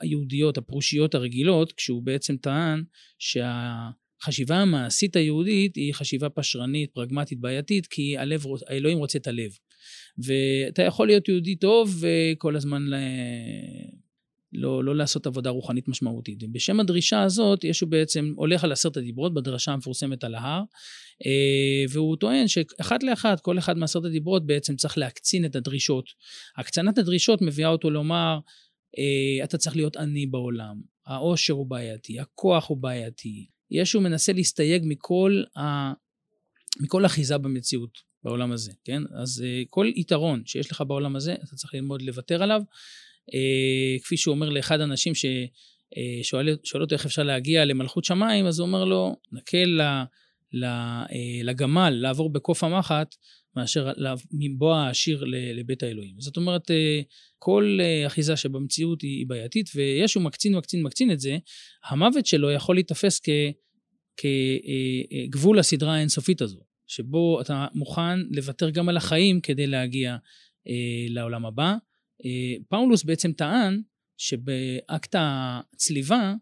היהודיות, 0.00 0.58
הפרושיות 0.58 1.14
הרגילות, 1.14 1.72
כשהוא 1.72 2.02
בעצם 2.02 2.36
טען 2.36 2.82
שהחשיבה 3.18 4.56
המעשית 4.56 5.16
היהודית 5.16 5.76
היא 5.76 5.94
חשיבה 5.94 6.28
פשרנית, 6.28 6.90
פרגמטית, 6.92 7.40
בעייתית, 7.40 7.86
כי 7.86 8.18
הלב, 8.18 8.44
האלוהים 8.68 8.98
רוצה 8.98 9.18
את 9.18 9.26
הלב. 9.26 9.50
ואתה 10.18 10.82
יכול 10.82 11.06
להיות 11.06 11.28
יהודי 11.28 11.56
טוב 11.56 11.96
וכל 12.00 12.56
הזמן 12.56 12.82
ל... 12.82 12.94
לא, 14.52 14.84
לא 14.84 14.96
לעשות 14.96 15.26
עבודה 15.26 15.50
רוחנית 15.50 15.88
משמעותית. 15.88 16.42
ובשם 16.42 16.80
הדרישה 16.80 17.22
הזאת, 17.22 17.64
ישו 17.64 17.86
בעצם 17.86 18.32
הולך 18.36 18.64
על 18.64 18.72
עשרת 18.72 18.96
הדיברות 18.96 19.34
בדרשה 19.34 19.72
המפורסמת 19.72 20.24
על 20.24 20.34
ההר, 20.34 20.62
אה, 21.26 21.84
והוא 21.90 22.16
טוען 22.16 22.48
שאחת 22.48 23.02
לאחת, 23.02 23.40
כל 23.40 23.58
אחד 23.58 23.78
מעשרת 23.78 24.04
הדיברות 24.04 24.46
בעצם 24.46 24.76
צריך 24.76 24.98
להקצין 24.98 25.44
את 25.44 25.56
הדרישות. 25.56 26.04
הקצנת 26.56 26.98
הדרישות 26.98 27.42
מביאה 27.42 27.68
אותו 27.68 27.90
לומר, 27.90 28.38
אה, 28.98 29.44
אתה 29.44 29.58
צריך 29.58 29.76
להיות 29.76 29.96
עני 29.96 30.26
בעולם, 30.26 30.80
העושר 31.06 31.52
הוא 31.52 31.66
בעייתי, 31.66 32.20
הכוח 32.20 32.68
הוא 32.68 32.78
בעייתי. 32.78 33.46
ישו 33.70 34.00
מנסה 34.00 34.32
להסתייג 34.32 34.82
מכל, 34.86 35.42
ה... 35.58 35.92
מכל 36.80 37.06
אחיזה 37.06 37.38
במציאות 37.38 37.98
בעולם 38.22 38.52
הזה, 38.52 38.72
כן? 38.84 39.02
אז 39.22 39.44
אה, 39.46 39.62
כל 39.70 39.86
יתרון 39.96 40.42
שיש 40.46 40.70
לך 40.70 40.82
בעולם 40.86 41.16
הזה, 41.16 41.34
אתה 41.34 41.56
צריך 41.56 41.74
ללמוד 41.74 42.02
לוותר 42.02 42.42
עליו. 42.42 42.62
אה, 43.34 43.98
כפי 44.02 44.16
שהוא 44.16 44.34
אומר 44.34 44.48
לאחד 44.48 44.80
האנשים 44.80 45.12
ששואל 45.14 46.48
אה, 46.48 46.54
אותו 46.74 46.94
איך 46.94 47.06
אפשר 47.06 47.22
להגיע 47.22 47.64
למלכות 47.64 48.04
שמיים, 48.04 48.46
אז 48.46 48.58
הוא 48.58 48.66
אומר 48.66 48.84
לו, 48.84 49.16
נקל 49.32 49.80
אה, 49.80 50.04
לגמל 51.42 51.90
לעבור 51.90 52.32
בקוף 52.32 52.64
המחט, 52.64 53.14
מאשר 53.56 53.92
מבוא 54.32 54.74
העשיר 54.74 55.24
לבית 55.54 55.82
האלוהים. 55.82 56.14
זאת 56.18 56.36
אומרת, 56.36 56.70
כל 57.38 57.78
אחיזה 58.06 58.36
שבמציאות 58.36 59.02
היא 59.02 59.26
בעייתית, 59.26 59.70
וישו 59.74 60.20
מקצין, 60.20 60.54
מקצין, 60.56 60.82
מקצין 60.82 61.12
את 61.12 61.20
זה, 61.20 61.38
המוות 61.84 62.26
שלו 62.26 62.50
יכול 62.50 62.76
להיתפס 62.76 63.20
כ, 63.20 63.28
כגבול 64.16 65.58
הסדרה 65.58 65.94
האינסופית 65.94 66.42
הזו, 66.42 66.60
שבו 66.86 67.40
אתה 67.40 67.66
מוכן 67.74 68.18
לוותר 68.30 68.70
גם 68.70 68.88
על 68.88 68.96
החיים 68.96 69.40
כדי 69.40 69.66
להגיע 69.66 70.16
לעולם 71.08 71.46
הבא. 71.46 71.74
אה, 72.24 72.64
פאולוס 72.68 73.04
בעצם 73.04 73.32
טען 73.32 73.82
שבאקט 74.16 75.14
הצליבה, 75.18 76.34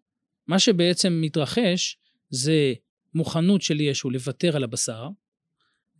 מה 0.46 0.58
שבעצם 0.58 1.18
מתרחש 1.20 1.98
זה 2.30 2.72
מוכנות 3.14 3.62
של 3.62 3.80
ישו 3.80 4.10
לוותר 4.10 4.56
על 4.56 4.64
הבשר 4.64 5.08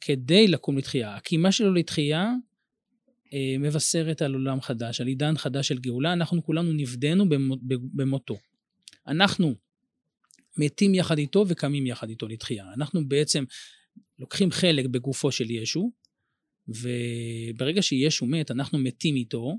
כדי 0.01 0.49
לקום 0.49 0.79
לתחייה. 0.79 1.17
הקימה 1.17 1.53
שלו 1.53 1.75
לתחייה 1.75 2.33
אה, 3.35 3.59
מבשרת 3.59 4.23
על 4.23 4.35
עולם 4.35 4.61
חדש, 4.61 5.01
על 5.01 5.07
עידן 5.07 5.37
חדש 5.39 5.69
של 5.69 5.79
גאולה. 5.79 6.13
אנחנו 6.13 6.45
כולנו 6.45 6.73
נפדנו 6.73 7.25
במותו. 7.95 8.37
אנחנו 9.07 9.55
מתים 10.57 10.95
יחד 10.95 11.19
איתו 11.19 11.45
וקמים 11.49 11.87
יחד 11.87 12.09
איתו 12.09 12.29
לתחייה. 12.29 12.65
אנחנו 12.77 13.09
בעצם 13.09 13.45
לוקחים 14.19 14.51
חלק 14.51 14.87
בגופו 14.87 15.33
של 15.33 15.51
ישו, 15.51 15.93
וברגע 16.69 17.83
שישו 17.83 18.27
מת, 18.27 18.51
אנחנו 18.51 18.79
מתים 18.79 19.17
איתו, 19.17 19.59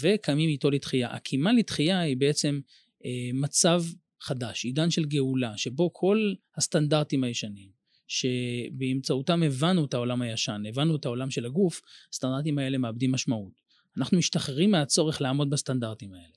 וקמים 0.00 0.48
איתו 0.48 0.70
לתחייה. 0.70 1.10
הקימה 1.10 1.52
לתחייה 1.52 2.00
היא 2.00 2.16
בעצם 2.16 2.60
אה, 3.04 3.30
מצב 3.34 3.82
חדש, 4.20 4.64
עידן 4.64 4.90
של 4.90 5.04
גאולה, 5.04 5.56
שבו 5.56 5.92
כל 5.92 6.34
הסטנדרטים 6.56 7.24
הישנים, 7.24 7.68
שבאמצעותם 8.06 9.42
הבנו 9.42 9.84
את 9.84 9.94
העולם 9.94 10.22
הישן, 10.22 10.62
הבנו 10.68 10.96
את 10.96 11.04
העולם 11.04 11.30
של 11.30 11.46
הגוף, 11.46 11.80
הסטנדרטים 12.12 12.58
האלה 12.58 12.78
מאבדים 12.78 13.12
משמעות. 13.12 13.60
אנחנו 13.96 14.18
משתחררים 14.18 14.70
מהצורך 14.70 15.20
לעמוד 15.20 15.50
בסטנדרטים 15.50 16.12
האלה. 16.12 16.34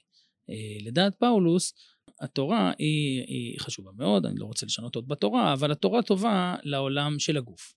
אה, 0.50 0.78
לדעת 0.82 1.16
פאולוס, 1.16 1.74
התורה 2.22 2.72
היא, 2.78 3.24
היא 3.28 3.60
חשובה 3.60 3.92
מאוד, 3.98 4.26
אני 4.26 4.40
לא 4.40 4.46
רוצה 4.46 4.66
לשנות 4.66 4.96
עוד 4.96 5.08
בתורה, 5.08 5.54
אבל 5.54 5.72
התורה 5.72 6.02
טובה 6.02 6.56
לעולם 6.64 7.20
של 7.20 7.38
הגוף. 7.38 7.74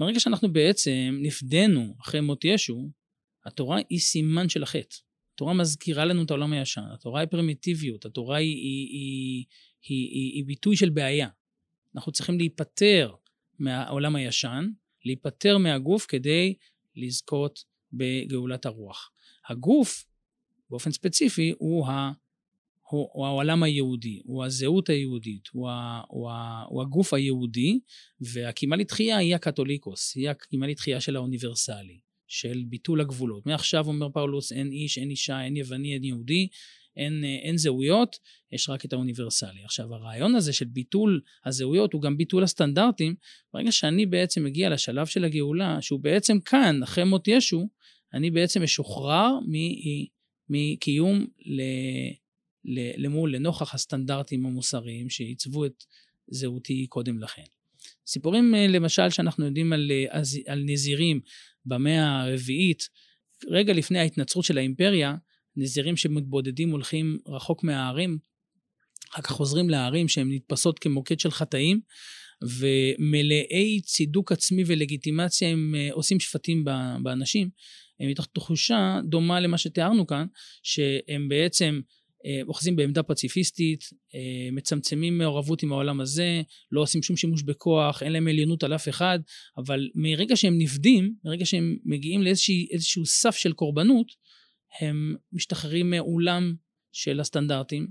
ברגע 0.00 0.20
שאנחנו 0.20 0.52
בעצם 0.52 1.18
נפדנו 1.22 1.94
אחרי 2.00 2.20
מות 2.20 2.44
ישו, 2.44 2.90
התורה 3.46 3.78
היא 3.88 3.98
סימן 3.98 4.48
של 4.48 4.62
החטא. 4.62 4.96
התורה 5.34 5.54
מזכירה 5.54 6.04
לנו 6.04 6.22
את 6.22 6.30
העולם 6.30 6.52
הישן, 6.52 6.82
התורה 6.94 7.20
היא 7.20 7.28
פרימיטיביות, 7.28 8.04
התורה 8.04 8.36
היא, 8.36 8.56
היא, 8.56 8.88
היא, 8.90 9.44
היא, 9.88 10.08
היא, 10.14 10.32
היא 10.34 10.44
ביטוי 10.44 10.76
של 10.76 10.90
בעיה. 10.90 11.28
אנחנו 11.94 12.12
צריכים 12.12 12.38
להיפטר 12.38 13.14
מהעולם 13.58 14.16
הישן, 14.16 14.68
להיפטר 15.04 15.58
מהגוף 15.58 16.06
כדי 16.08 16.54
לזכות 16.96 17.64
בגאולת 17.92 18.66
הרוח. 18.66 19.10
הגוף, 19.48 20.04
באופן 20.70 20.92
ספציפי, 20.92 21.54
הוא, 21.58 21.86
הוא, 22.90 23.08
הוא 23.12 23.26
העולם 23.26 23.62
היהודי, 23.62 24.20
הוא 24.24 24.44
הזהות 24.44 24.88
היהודית, 24.88 25.48
הוא, 25.52 25.68
ה, 25.68 26.00
הוא, 26.08 26.30
ה, 26.30 26.64
הוא 26.68 26.82
הגוף 26.82 27.14
היהודי, 27.14 27.78
והקימה 28.20 28.76
לתחייה 28.76 29.16
היא 29.16 29.34
הקתוליקוס, 29.34 30.16
היא 30.16 30.30
הקימה 30.30 30.66
לתחייה 30.66 31.00
של 31.00 31.16
האוניברסלי. 31.16 32.00
של 32.30 32.62
ביטול 32.68 33.00
הגבולות. 33.00 33.46
מעכשיו 33.46 33.86
אומר 33.86 34.08
פאולוס, 34.08 34.52
אין 34.52 34.72
איש, 34.72 34.98
אין 34.98 35.10
אישה, 35.10 35.44
אין 35.44 35.56
יווני, 35.56 35.94
אין 35.94 36.04
יהודי, 36.04 36.48
אין, 36.96 37.24
אין 37.24 37.56
זהויות, 37.56 38.16
יש 38.52 38.68
רק 38.68 38.84
את 38.84 38.92
האוניברסלי. 38.92 39.64
עכשיו, 39.64 39.94
הרעיון 39.94 40.34
הזה 40.34 40.52
של 40.52 40.64
ביטול 40.64 41.20
הזהויות 41.46 41.92
הוא 41.92 42.02
גם 42.02 42.16
ביטול 42.16 42.42
הסטנדרטים. 42.42 43.14
ברגע 43.54 43.72
שאני 43.72 44.06
בעצם 44.06 44.44
מגיע 44.44 44.70
לשלב 44.70 45.06
של 45.06 45.24
הגאולה, 45.24 45.82
שהוא 45.82 46.00
בעצם 46.00 46.40
כאן, 46.40 46.82
אחרי 46.82 47.04
מות 47.04 47.28
ישו, 47.28 47.68
אני 48.14 48.30
בעצם 48.30 48.62
משוחרר 48.62 49.30
מקיום 50.48 51.26
ל, 51.46 51.60
ל, 51.60 51.62
למול, 52.64 53.34
לנוכח 53.34 53.74
הסטנדרטים 53.74 54.46
המוסריים 54.46 55.10
שעיצבו 55.10 55.66
את 55.66 55.84
זהותי 56.30 56.86
קודם 56.86 57.18
לכן. 57.18 57.42
סיפורים 58.06 58.54
אה, 58.54 58.66
למשל 58.66 59.10
שאנחנו 59.10 59.46
יודעים 59.46 59.72
על, 59.72 59.90
אה, 59.90 60.20
על 60.46 60.62
נזירים 60.66 61.20
במאה 61.64 62.22
הרביעית, 62.22 62.88
רגע 63.48 63.72
לפני 63.72 63.98
ההתנצרות 63.98 64.44
של 64.44 64.58
האימפריה, 64.58 65.14
נזירים 65.56 65.96
שמתבודדים 65.96 66.70
הולכים 66.70 67.18
רחוק 67.26 67.64
מהערים, 67.64 68.18
אחר 69.12 69.22
כך 69.22 69.30
חוזרים 69.30 69.70
לערים 69.70 70.08
שהן 70.08 70.32
נתפסות 70.32 70.78
כמוקד 70.78 71.20
של 71.20 71.30
חטאים, 71.30 71.80
ומלאי 72.42 73.80
צידוק 73.84 74.32
עצמי 74.32 74.62
ולגיטימציה 74.66 75.48
הם 75.48 75.74
אה, 75.74 75.88
עושים 75.92 76.20
שפטים 76.20 76.64
באנשים. 77.02 77.50
הם 78.00 78.08
מתוך 78.08 78.26
תחושה 78.26 79.00
דומה 79.04 79.40
למה 79.40 79.58
שתיארנו 79.58 80.06
כאן, 80.06 80.26
שהם 80.62 81.28
בעצם 81.28 81.80
אוחזים 82.46 82.76
בעמדה 82.76 83.02
פציפיסטית, 83.02 83.84
אה, 84.14 84.48
מצמצמים 84.52 85.18
מעורבות 85.18 85.62
עם 85.62 85.72
העולם 85.72 86.00
הזה, 86.00 86.42
לא 86.72 86.80
עושים 86.80 87.02
שום 87.02 87.16
שימוש 87.16 87.42
בכוח, 87.42 88.02
אין 88.02 88.12
להם 88.12 88.28
עליונות 88.28 88.62
על 88.62 88.74
אף 88.74 88.88
אחד, 88.88 89.18
אבל 89.56 89.88
מרגע 89.94 90.36
שהם 90.36 90.58
נפדים, 90.58 91.14
מרגע 91.24 91.46
שהם 91.46 91.76
מגיעים 91.84 92.22
לאיזשהו 92.22 93.06
סף 93.06 93.36
של 93.36 93.52
קורבנות, 93.52 94.06
הם 94.80 95.14
משתחררים 95.32 95.90
מעולם 95.90 96.54
של 96.92 97.20
הסטנדרטים, 97.20 97.86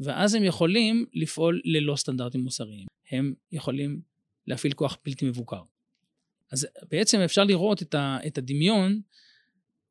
ואז 0.00 0.34
הם 0.34 0.44
יכולים 0.44 1.06
לפעול 1.14 1.60
ללא 1.64 1.96
סטנדרטים 1.96 2.40
מוסריים. 2.40 2.86
הם 3.10 3.34
יכולים 3.52 4.00
להפעיל 4.46 4.72
כוח 4.72 4.98
בלתי 5.04 5.26
מבוקר. 5.26 5.60
אז 6.52 6.66
בעצם 6.90 7.20
אפשר 7.20 7.44
לראות 7.44 7.82
את 8.26 8.38
הדמיון 8.38 9.00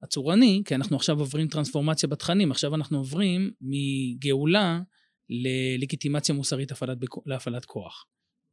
הצורני, 0.04 0.62
כי 0.66 0.76
אנחנו 0.76 0.96
עכשיו 0.96 1.20
עוברים 1.20 1.48
טרנספורמציה 1.48 2.10
בתכנים, 2.10 2.52
עכשיו 2.52 2.76
אנחנו 2.76 2.98
עוברים 2.98 3.52
מגאולה 3.62 4.82
ללגיטימציה 5.30 6.36
מוסרית 6.36 6.72
הפעלת, 6.72 6.98
להפעלת 7.26 7.66
כוח. 7.66 8.06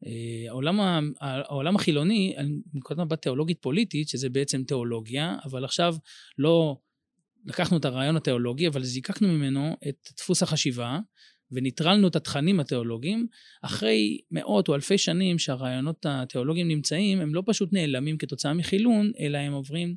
אה, 0.07 0.51
העולם, 0.51 0.81
העולם 1.21 1.77
החילוני, 1.77 2.35
מנקודת 2.75 3.01
מבט 3.01 3.23
תיאולוגית 3.23 3.63
פוליטית, 3.63 4.09
שזה 4.09 4.29
בעצם 4.29 4.65
תיאולוגיה, 4.65 5.37
אבל 5.45 5.65
עכשיו 5.65 5.95
לא 6.39 6.77
לקחנו 7.47 7.77
את 7.77 7.85
הרעיון 7.85 8.17
התיאולוגי, 8.17 8.69
אבל 8.69 8.83
זיקקנו 8.83 9.29
ממנו 9.29 9.77
את 9.89 10.09
דפוס 10.17 10.43
החשיבה, 10.43 10.99
וניטרלנו 11.53 12.09
את 12.09 12.17
התכנים 12.17 12.61
התיאולוגיים, 12.61 13.27
אחרי 13.63 14.21
מאות 14.31 14.69
או 14.69 14.75
אלפי 14.75 14.99
שנים 14.99 15.39
שהרעיונות 15.39 16.07
התיאולוגיים 16.09 16.69
נמצאים, 16.69 17.21
הם 17.21 17.35
לא 17.35 17.43
פשוט 17.47 17.73
נעלמים 17.73 18.19
כתוצאה 18.19 18.55
מחילון, 18.55 19.13
אלא 19.21 19.39
הם 19.39 19.53
עוברים 19.53 19.97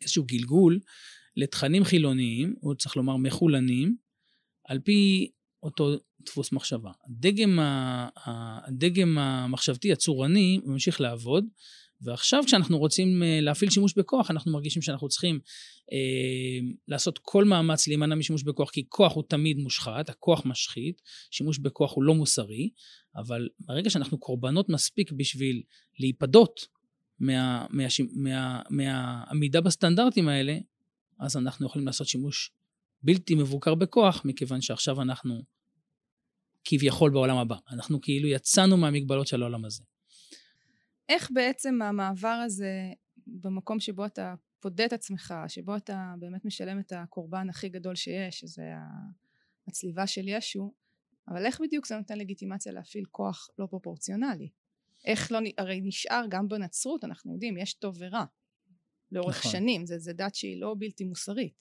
איזשהו 0.00 0.24
גלגול 0.24 0.80
לתכנים 1.36 1.84
חילוניים, 1.84 2.54
או 2.62 2.74
צריך 2.74 2.96
לומר 2.96 3.16
מחולנים, 3.16 3.96
על 4.64 4.78
פי 4.78 5.30
אותו 5.62 5.94
דפוס 6.26 6.52
מחשבה. 6.52 6.90
הדגם, 7.06 7.58
הדגם 8.16 9.18
המחשבתי 9.18 9.92
הצורני 9.92 10.60
ממשיך 10.64 11.00
לעבוד, 11.00 11.44
ועכשיו 12.00 12.42
כשאנחנו 12.46 12.78
רוצים 12.78 13.22
אה, 13.22 13.40
להפעיל 13.40 13.70
שימוש 13.70 13.94
בכוח, 13.94 14.30
אנחנו 14.30 14.52
מרגישים 14.52 14.82
שאנחנו 14.82 15.08
צריכים 15.08 15.40
אה, 15.92 16.68
לעשות 16.88 17.18
כל 17.22 17.44
מאמץ 17.44 17.88
להימנע 17.88 18.14
משימוש 18.14 18.42
בכוח, 18.42 18.70
כי 18.70 18.84
כוח 18.88 19.14
הוא 19.14 19.24
תמיד 19.28 19.58
מושחת, 19.58 20.08
הכוח 20.08 20.46
משחית, 20.46 21.02
שימוש 21.30 21.58
בכוח 21.58 21.92
הוא 21.94 22.04
לא 22.04 22.14
מוסרי, 22.14 22.70
אבל 23.16 23.48
ברגע 23.60 23.90
שאנחנו 23.90 24.18
קורבנות 24.18 24.68
מספיק 24.68 25.12
בשביל 25.12 25.62
להיפדות 25.98 26.66
מה, 27.18 27.66
מה, 27.70 27.84
מה, 28.12 28.62
מהעמידה 28.70 29.60
בסטנדרטים 29.60 30.28
האלה, 30.28 30.58
אז 31.18 31.36
אנחנו 31.36 31.66
יכולים 31.66 31.86
לעשות 31.86 32.06
שימוש 32.06 32.52
בלתי 33.02 33.34
מבוקר 33.34 33.74
בכוח, 33.74 34.22
מכיוון 34.24 34.60
שעכשיו 34.60 35.02
אנחנו 35.02 35.42
כביכול 36.64 37.10
בעולם 37.10 37.36
הבא. 37.36 37.56
אנחנו 37.70 38.00
כאילו 38.00 38.28
יצאנו 38.28 38.76
מהמגבלות 38.76 39.26
של 39.26 39.42
העולם 39.42 39.64
הזה. 39.64 39.82
איך 41.08 41.30
בעצם 41.34 41.82
המעבר 41.82 42.28
הזה, 42.28 42.92
במקום 43.26 43.80
שבו 43.80 44.06
אתה 44.06 44.34
פודה 44.60 44.84
את 44.84 44.92
עצמך, 44.92 45.34
שבו 45.48 45.76
אתה 45.76 46.14
באמת 46.18 46.44
משלם 46.44 46.80
את 46.80 46.92
הקורבן 46.92 47.50
הכי 47.50 47.68
גדול 47.68 47.94
שיש, 47.94 48.40
שזה 48.40 48.72
הצליבה 49.68 50.06
של 50.06 50.28
ישו, 50.28 50.72
אבל 51.28 51.46
איך 51.46 51.60
בדיוק 51.60 51.86
זה 51.86 51.96
נותן 51.96 52.18
לגיטימציה 52.18 52.72
להפעיל 52.72 53.04
כוח 53.10 53.48
לא 53.58 53.66
פרופורציונלי? 53.66 54.48
איך 55.04 55.32
לא, 55.32 55.38
הרי 55.58 55.80
נשאר 55.80 56.24
גם 56.28 56.48
בנצרות, 56.48 57.04
אנחנו 57.04 57.32
יודעים, 57.32 57.56
יש 57.56 57.74
טוב 57.74 57.96
ורע. 57.98 58.24
לאורך 59.12 59.38
נכון. 59.38 59.52
שנים, 59.52 59.86
זה, 59.86 59.98
זה 59.98 60.12
דת 60.12 60.34
שהיא 60.34 60.60
לא 60.60 60.74
בלתי 60.78 61.04
מוסרית. 61.04 61.52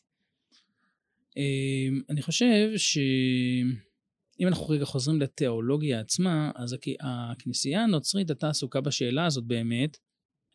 אמ, 1.38 2.01
אני 2.09 2.21
חושב 2.21 2.69
שאם 2.77 4.47
אנחנו 4.47 4.69
רגע 4.69 4.85
חוזרים 4.85 5.21
לתיאולוגיה 5.21 6.00
עצמה, 6.00 6.51
אז 6.55 6.75
הכנסייה 7.01 7.83
הנוצרית 7.83 8.29
הייתה 8.29 8.50
עסוקה 8.50 8.81
בשאלה 8.81 9.25
הזאת 9.25 9.43
באמת, 9.43 9.97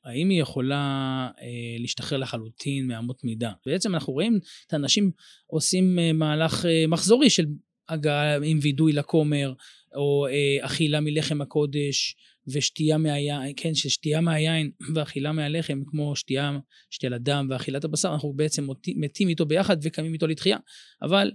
האם 0.05 0.29
היא 0.29 0.43
יכולה 0.43 1.31
אה, 1.41 1.47
להשתחרר 1.79 2.19
לחלוטין 2.19 2.87
מאמות 2.87 3.25
מידה. 3.25 3.53
בעצם 3.67 3.95
אנחנו 3.95 4.13
רואים 4.13 4.39
את 4.67 4.73
האנשים 4.73 5.11
עושים 5.47 5.99
אה, 5.99 6.13
מהלך 6.13 6.67
אה, 6.67 6.87
מחזורי 6.87 7.31
של 7.31 7.47
הגעה 7.89 8.37
עם 8.45 8.59
וידוי 8.63 8.93
לכומר, 8.93 9.53
או 9.95 10.27
אה, 10.27 10.67
אכילה 10.67 11.01
מלחם 11.01 11.41
הקודש, 11.41 12.17
ושתייה 12.53 12.99
מהיין, 12.99 13.53
כן, 13.57 13.75
ששתייה 13.75 14.21
מהיין 14.21 14.71
ואכילה 14.95 15.33
מהלחם, 15.33 15.83
כמו 15.87 16.17
שתייה, 16.17 16.59
שתייה 16.91 17.11
לדם 17.11 17.47
ואכילת 17.51 17.85
הבשר, 17.85 18.13
אנחנו 18.13 18.33
בעצם 18.33 18.67
מתים 18.97 19.29
איתו 19.29 19.47
ביחד 19.47 19.77
וקמים 19.83 20.13
איתו 20.13 20.27
לתחייה. 20.27 20.59
אבל 21.03 21.31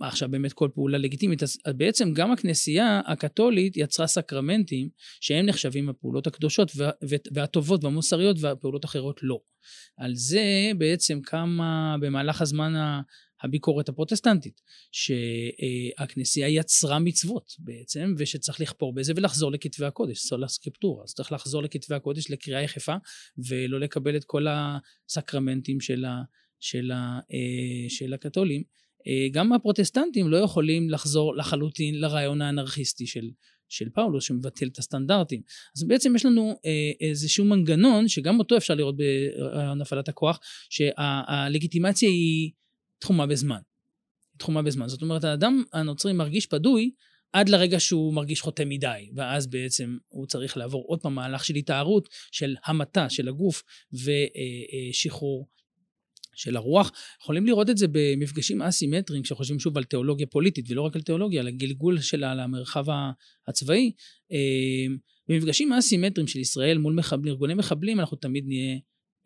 עכשיו 0.00 0.30
באמת 0.30 0.52
כל 0.52 0.68
פעולה 0.74 0.98
לגיטימית, 0.98 1.42
אז 1.42 1.56
בעצם 1.76 2.12
גם 2.12 2.32
הכנסייה 2.32 3.00
הקתולית 3.06 3.76
יצרה 3.76 4.06
סקרמנטים 4.06 4.88
שהם 5.20 5.46
נחשבים 5.46 5.88
הפעולות 5.88 6.26
הקדושות 6.26 6.72
והטובות 7.34 7.84
והמוסריות 7.84 8.36
והפעולות 8.40 8.84
אחרות 8.84 9.20
לא. 9.22 9.40
על 9.96 10.14
זה 10.14 10.70
בעצם 10.78 11.20
קמה 11.22 11.96
במהלך 12.00 12.42
הזמן 12.42 12.72
הביקורת 13.42 13.88
הפרוטסטנטית, 13.88 14.60
שהכנסייה 14.92 16.48
יצרה 16.48 16.98
מצוות 16.98 17.56
בעצם, 17.58 18.14
ושצריך 18.18 18.60
לכפור 18.60 18.94
בזה 18.94 19.12
ולחזור 19.16 19.52
לכתבי 19.52 19.86
הקודש, 19.86 20.18
סולה 20.18 20.48
סקריפטורה. 20.48 21.04
אז 21.04 21.14
צריך 21.14 21.32
לחזור 21.32 21.62
לכתבי 21.62 21.94
הקודש 21.94 22.30
לקריאה 22.30 22.62
יחפה, 22.62 22.94
ולא 23.48 23.80
לקבל 23.80 24.16
את 24.16 24.24
כל 24.24 24.46
הסקרמנטים 24.48 25.80
של, 25.80 26.04
ה, 26.04 26.22
של, 26.60 26.90
ה, 26.90 27.18
אה, 27.32 27.88
של 27.88 28.12
הקתולים. 28.14 28.62
אה, 29.06 29.28
גם 29.32 29.52
הפרוטסטנטים 29.52 30.28
לא 30.28 30.36
יכולים 30.36 30.90
לחזור 30.90 31.36
לחלוטין 31.36 32.00
לרעיון 32.00 32.42
האנרכיסטי 32.42 33.06
של, 33.06 33.30
של 33.68 33.88
פאולוס 33.88 34.24
שמבטל 34.24 34.68
את 34.68 34.78
הסטנדרטים. 34.78 35.40
אז 35.76 35.84
בעצם 35.84 36.16
יש 36.16 36.26
לנו 36.26 36.58
אה, 36.64 37.08
איזשהו 37.08 37.44
מנגנון 37.44 38.08
שגם 38.08 38.38
אותו 38.38 38.56
אפשר 38.56 38.74
לראות 38.74 38.96
ברעיון 38.96 39.80
הפעלת 39.80 40.08
הכוח, 40.08 40.40
שהלגיטימציה 40.70 42.08
היא 42.08 42.50
תחומה 43.00 43.26
בזמן. 43.26 43.60
תחומה 44.38 44.62
בזמן. 44.62 44.88
זאת 44.88 45.02
אומרת, 45.02 45.24
האדם 45.24 45.62
הנוצרי 45.72 46.12
מרגיש 46.12 46.46
פדוי 46.46 46.90
עד 47.32 47.48
לרגע 47.48 47.80
שהוא 47.80 48.14
מרגיש 48.14 48.40
חוטא 48.40 48.62
מדי, 48.66 49.10
ואז 49.14 49.46
בעצם 49.46 49.96
הוא 50.08 50.26
צריך 50.26 50.56
לעבור 50.56 50.84
עוד 50.86 51.00
פעם 51.00 51.14
מהלך 51.14 51.44
של 51.44 51.54
התארות, 51.54 52.08
של 52.32 52.56
המתה 52.64 53.10
של 53.10 53.28
הגוף 53.28 53.62
ושחרור 53.92 55.48
של 56.34 56.56
הרוח. 56.56 56.92
יכולים 57.22 57.46
לראות 57.46 57.70
את 57.70 57.78
זה 57.78 57.86
במפגשים 57.92 58.62
אסימטריים, 58.62 59.22
כשחושבים 59.22 59.60
שוב 59.60 59.76
על 59.78 59.84
תיאולוגיה 59.84 60.26
פוליטית, 60.26 60.64
ולא 60.68 60.82
רק 60.82 60.96
על 60.96 61.02
תיאולוגיה, 61.02 61.40
על 61.40 61.48
הגלגול 61.48 62.00
שלה 62.00 62.34
למרחב 62.34 62.84
הצבאי. 63.48 63.92
אה, 64.32 64.94
במפגשים 65.28 65.72
אסימטריים 65.72 66.28
של 66.28 66.38
ישראל 66.38 66.78
מול 66.78 66.94
מחבל, 66.94 67.28
ארגוני 67.28 67.54
מחבלים, 67.54 68.00
אנחנו 68.00 68.16
תמיד 68.16 68.44
נהיה 68.46 68.78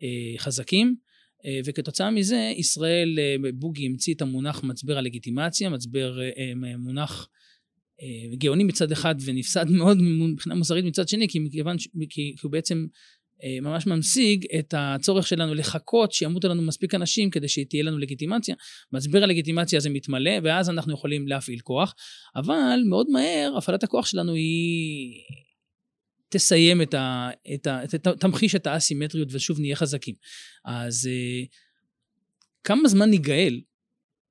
אה, 0.03 0.37
חזקים. 0.37 0.95
אה, 1.45 1.59
וכתוצאה 1.65 2.11
מזה 2.11 2.51
ישראל, 2.57 3.19
אה, 3.19 3.51
בוגי 3.53 3.85
המציא 3.85 4.13
את 4.13 4.21
המונח 4.21 4.63
מצבר 4.63 4.97
הלגיטימציה, 4.97 5.69
מצבר 5.69 6.21
אה, 6.21 6.53
מונח 6.77 7.29
גאוני 8.37 8.63
מצד 8.63 8.91
אחד 8.91 9.15
ונפסד 9.25 9.69
מאוד 9.69 9.97
מבחינה 10.01 10.55
מוסרית 10.55 10.85
מצד 10.85 11.07
שני, 11.07 11.27
כי 11.27 11.39
מכיוון, 11.39 11.77
כי, 11.77 12.07
כי 12.09 12.35
הוא 12.43 12.51
בעצם 12.51 12.85
ממש 13.61 13.87
ממשיג 13.87 14.45
את 14.59 14.73
הצורך 14.77 15.27
שלנו 15.27 15.53
לחכות 15.53 16.11
שימותו 16.11 16.47
לנו 16.47 16.61
מספיק 16.61 16.95
אנשים 16.95 17.29
כדי 17.29 17.47
שתהיה 17.47 17.83
לנו 17.83 17.97
לגיטימציה. 17.97 18.55
מצבר 18.91 19.23
הלגיטימציה 19.23 19.77
הזה 19.77 19.89
מתמלא 19.89 20.31
ואז 20.43 20.69
אנחנו 20.69 20.93
יכולים 20.93 21.27
להפעיל 21.27 21.59
כוח, 21.59 21.93
אבל 22.35 22.79
מאוד 22.89 23.07
מהר 23.09 23.53
הפעלת 23.57 23.83
הכוח 23.83 24.05
שלנו 24.05 24.33
היא 24.33 25.13
תסיים 26.29 26.81
את 26.81 26.93
ה... 26.93 27.29
את 27.53 27.67
ה 27.67 27.81
תמחיש 28.19 28.55
את 28.55 28.67
האסימטריות 28.67 29.27
ושוב 29.31 29.59
נהיה 29.59 29.75
חזקים. 29.75 30.15
אז 30.65 31.09
uh, 31.09 31.47
כמה 32.63 32.89
זמן 32.89 33.09
ניגאל, 33.09 33.61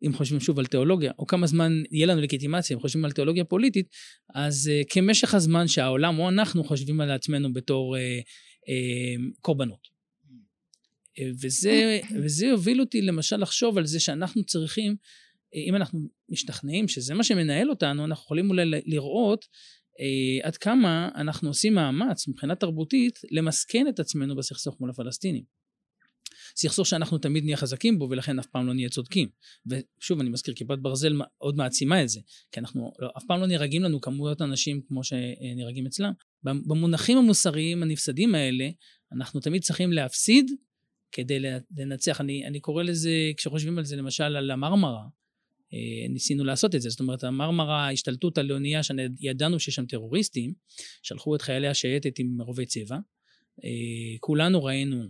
אם 0.06 0.12
חושבים 0.12 0.40
שוב 0.40 0.58
על 0.58 0.66
תיאולוגיה, 0.66 1.12
או 1.18 1.26
כמה 1.26 1.46
זמן 1.46 1.82
יהיה 1.90 2.06
לנו 2.06 2.20
לגיטימציה, 2.20 2.76
אם 2.76 2.80
חושבים 2.80 3.04
על 3.04 3.12
תיאולוגיה 3.12 3.44
פוליטית, 3.44 3.86
אז 4.34 4.70
uh, 4.70 4.86
כמשך 4.90 5.34
הזמן 5.34 5.68
שהעולם 5.68 6.18
או 6.18 6.28
אנחנו 6.28 6.64
חושבים 6.64 7.00
על 7.00 7.10
עצמנו 7.10 7.52
בתור 7.52 7.96
uh, 7.96 8.00
קורבנות. 9.40 9.94
וזה, 11.42 12.00
וזה 12.22 12.46
יוביל 12.46 12.80
אותי 12.80 13.02
למשל 13.02 13.36
לחשוב 13.36 13.78
על 13.78 13.86
זה 13.86 14.00
שאנחנו 14.00 14.44
צריכים, 14.44 14.96
אם 15.68 15.76
אנחנו 15.76 16.00
משתכנעים 16.28 16.88
שזה 16.88 17.14
מה 17.14 17.24
שמנהל 17.24 17.70
אותנו, 17.70 18.04
אנחנו 18.04 18.24
יכולים 18.24 18.50
אולי 18.50 18.64
לראות 18.86 19.44
אה, 20.00 20.46
עד 20.46 20.56
כמה 20.56 21.08
אנחנו 21.14 21.48
עושים 21.48 21.74
מאמץ 21.74 22.28
מבחינה 22.28 22.54
תרבותית 22.54 23.18
למסכן 23.30 23.88
את 23.88 24.00
עצמנו 24.00 24.36
בסכסוך 24.36 24.80
מול 24.80 24.90
הפלסטינים. 24.90 25.44
סכסוך 26.56 26.86
שאנחנו 26.86 27.18
תמיד 27.18 27.44
נהיה 27.44 27.56
חזקים 27.56 27.98
בו 27.98 28.08
ולכן 28.10 28.38
אף 28.38 28.46
פעם 28.46 28.66
לא 28.66 28.74
נהיה 28.74 28.88
צודקים. 28.88 29.28
ושוב 29.66 30.20
אני 30.20 30.30
מזכיר 30.30 30.54
כיפת 30.54 30.78
ברזל 30.78 31.20
עוד 31.38 31.56
מעצימה 31.56 32.02
את 32.02 32.08
זה 32.08 32.20
כי 32.52 32.60
אנחנו 32.60 32.92
לא, 32.98 33.08
אף 33.18 33.24
פעם 33.28 33.40
לא 33.40 33.46
נהרגים 33.46 33.82
לנו 33.82 34.00
כמויות 34.00 34.42
אנשים 34.42 34.80
כמו 34.88 35.04
שנהרגים 35.04 35.86
אצלם. 35.86 36.12
במונחים 36.42 37.18
המוסריים 37.18 37.82
הנפסדים 37.82 38.34
האלה 38.34 38.68
אנחנו 39.12 39.40
תמיד 39.40 39.62
צריכים 39.62 39.92
להפסיד 39.92 40.50
כדי 41.12 41.38
לנצח. 41.76 42.20
אני, 42.20 42.46
אני 42.46 42.60
קורא 42.60 42.82
לזה 42.82 43.10
כשחושבים 43.36 43.78
על 43.78 43.84
זה 43.84 43.96
למשל 43.96 44.24
על 44.24 44.50
המרמרה 44.50 45.04
ניסינו 46.08 46.44
לעשות 46.44 46.74
את 46.74 46.82
זה. 46.82 46.90
זאת 46.90 47.00
אומרת, 47.00 47.24
המרמרה, 47.24 47.86
ההשתלטות 47.86 48.38
על 48.38 48.52
אונייה 48.52 48.80
שידענו 48.82 49.60
שיש 49.60 49.74
שם 49.74 49.86
טרוריסטים, 49.86 50.52
שלחו 51.02 51.36
את 51.36 51.42
חיילי 51.42 51.68
השייטת 51.68 52.18
עם 52.18 52.40
רובי 52.40 52.66
צבע. 52.66 52.96
אה, 53.64 53.70
כולנו 54.20 54.64
ראינו, 54.64 55.04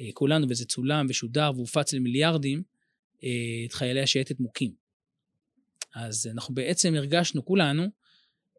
אה, 0.00 0.08
כולנו, 0.14 0.46
וזה 0.48 0.64
צולם 0.64 1.06
ושודר 1.08 1.50
והופץ 1.56 1.92
למיליארדים, 1.92 2.62
את 3.66 3.72
חיילי 3.72 4.00
השייטת 4.00 4.40
מוכים. 4.40 4.72
אז 5.94 6.26
אנחנו 6.26 6.54
בעצם 6.54 6.94
הרגשנו 6.94 7.44
כולנו 7.44 7.86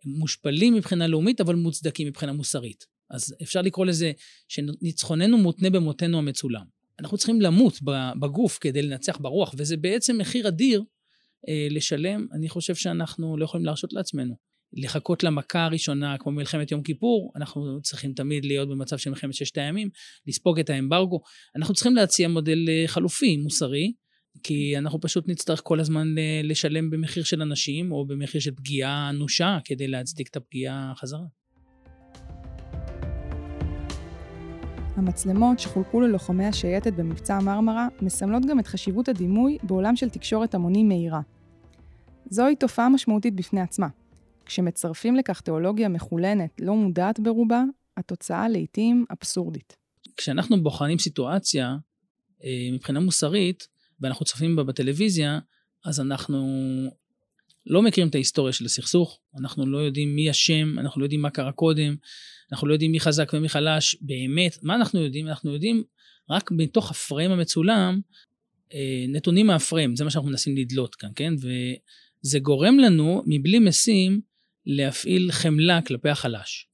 מושפלים 0.06 0.74
מבחינה 0.74 1.08
לאומית, 1.08 1.42
אבל 1.42 1.56
מוצדקים 1.56 2.08
מבחינה 2.08 2.34
מוסרית. 2.34 2.86
אז 3.10 3.36
אפשר 3.44 3.62
לקרוא 3.62 3.86
לזה 3.86 4.12
שניצחוננו 4.48 5.38
מותנה 5.38 5.70
במותנו 5.70 6.18
המצולם. 6.18 6.66
אנחנו 7.00 7.18
צריכים 7.18 7.42
למות 7.42 7.80
בגוף 8.20 8.58
כדי 8.62 8.82
לנצח 8.82 9.18
ברוח, 9.18 9.56
וזה 9.58 9.78
בעצם 9.78 10.18
מחיר 10.18 10.48
אדיר 10.48 10.80
אה, 10.80 10.86
לשלם, 11.69 12.27
אני 12.34 12.49
חושב 12.49 12.75
שאנחנו 12.75 13.38
לא 13.38 13.45
יכולים 13.45 13.65
להרשות 13.65 13.93
לעצמנו. 13.93 14.36
לחכות 14.75 15.23
למכה 15.23 15.65
הראשונה, 15.65 16.17
כמו 16.19 16.32
מלחמת 16.32 16.71
יום 16.71 16.84
כיפור, 16.84 17.32
אנחנו 17.36 17.82
צריכים 17.82 18.13
תמיד 18.13 18.45
להיות 18.45 18.69
במצב 18.69 18.97
של 18.97 19.10
מלחמת 19.10 19.34
ששת 19.34 19.58
הימים, 19.58 19.89
לספוג 20.27 20.60
את 20.60 20.69
האמברגו. 20.69 21.21
אנחנו 21.56 21.73
צריכים 21.73 21.95
להציע 21.95 22.27
מודל 22.27 22.65
אה, 22.69 22.84
חלופי, 22.88 23.38
מוסרי, 23.38 23.93
כי 24.43 24.77
אנחנו 24.77 25.01
פשוט 25.01 25.27
נצטרך 25.27 25.62
כל 25.63 25.79
הזמן 25.79 26.17
אה, 26.17 26.41
לשלם 26.43 26.89
במחיר 26.89 27.23
של 27.23 27.41
אנשים, 27.41 27.91
או 27.91 28.08
במחיר 28.08 28.41
של 28.41 28.51
פגיעה 28.56 29.10
אנושה, 29.10 29.58
כדי 29.65 29.88
להצדיק 29.88 30.29
את 30.29 30.36
הפגיעה 30.36 30.93
חזרה. 30.95 31.25
המצלמות 34.95 35.60
שחולקו 35.60 36.01
ללוחמי 36.01 36.45
השייטת 36.45 36.93
במבצע 36.93 37.39
מרמרה 37.39 37.88
מסמלות 38.01 38.45
גם 38.45 38.60
את 38.60 38.67
חשיבות 38.67 39.10
הדימוי 39.10 39.58
בעולם 39.63 39.95
של 39.95 40.10
תקשורת 40.10 40.56
המונים 40.56 40.88
מהירה. 40.88 41.21
זוהי 42.29 42.56
תופעה 42.56 42.89
משמעותית 42.89 43.36
בפני 43.36 43.62
עצמה. 43.62 43.88
כשמצרפים 44.45 45.15
לכך 45.15 45.41
תיאולוגיה 45.41 45.89
מחולנת, 45.89 46.62
לא 46.62 46.75
מודעת 46.75 47.19
ברובה, 47.19 47.63
התוצאה 47.97 48.49
לעתים 48.49 49.06
אבסורדית. 49.12 49.77
כשאנחנו 50.17 50.63
בוחנים 50.63 50.99
סיטואציה 50.99 51.77
מבחינה 52.73 52.99
מוסרית, 52.99 53.67
ואנחנו 53.99 54.25
צופים 54.25 54.56
בה 54.56 54.63
בטלוויזיה, 54.63 55.39
אז 55.86 55.99
אנחנו 55.99 56.47
לא 57.65 57.82
מכירים 57.82 58.10
את 58.10 58.15
ההיסטוריה 58.15 58.54
של 58.54 58.65
הסכסוך, 58.65 59.19
אנחנו 59.39 59.65
לא 59.65 59.78
יודעים 59.78 60.15
מי 60.15 60.32
אשם, 60.32 60.80
אנחנו 60.80 61.02
לא 61.02 61.06
יודעים 61.06 61.21
מה 61.21 61.30
קרה 61.30 61.52
קודם, 61.52 61.95
אנחנו 62.52 62.67
לא 62.67 62.73
יודעים 62.73 62.91
מי 62.91 62.99
חזק 62.99 63.32
ומי 63.34 63.49
חלש, 63.49 63.95
באמת, 64.02 64.58
מה 64.63 64.76
אנחנו 64.76 65.02
יודעים? 65.04 65.28
אנחנו 65.28 65.54
יודעים 65.54 65.84
רק 66.30 66.52
מתוך 66.52 66.91
הפריים 66.91 67.32
המצולם, 67.32 67.99
אה, 68.73 69.06
נתונים 69.08 69.47
מהפריים, 69.47 69.95
זה 69.95 70.04
מה 70.04 70.10
שאנחנו 70.10 70.30
מנסים 70.30 70.58
לדלות 70.58 70.95
כאן, 70.95 71.10
כן? 71.15 71.34
וזה 72.23 72.39
גורם 72.39 72.80
לנו, 72.80 73.23
מבלי 73.26 73.60
משים, 73.60 74.21
להפעיל 74.65 75.32
חמלה 75.32 75.82
כלפי 75.82 76.10
החלש. 76.10 76.67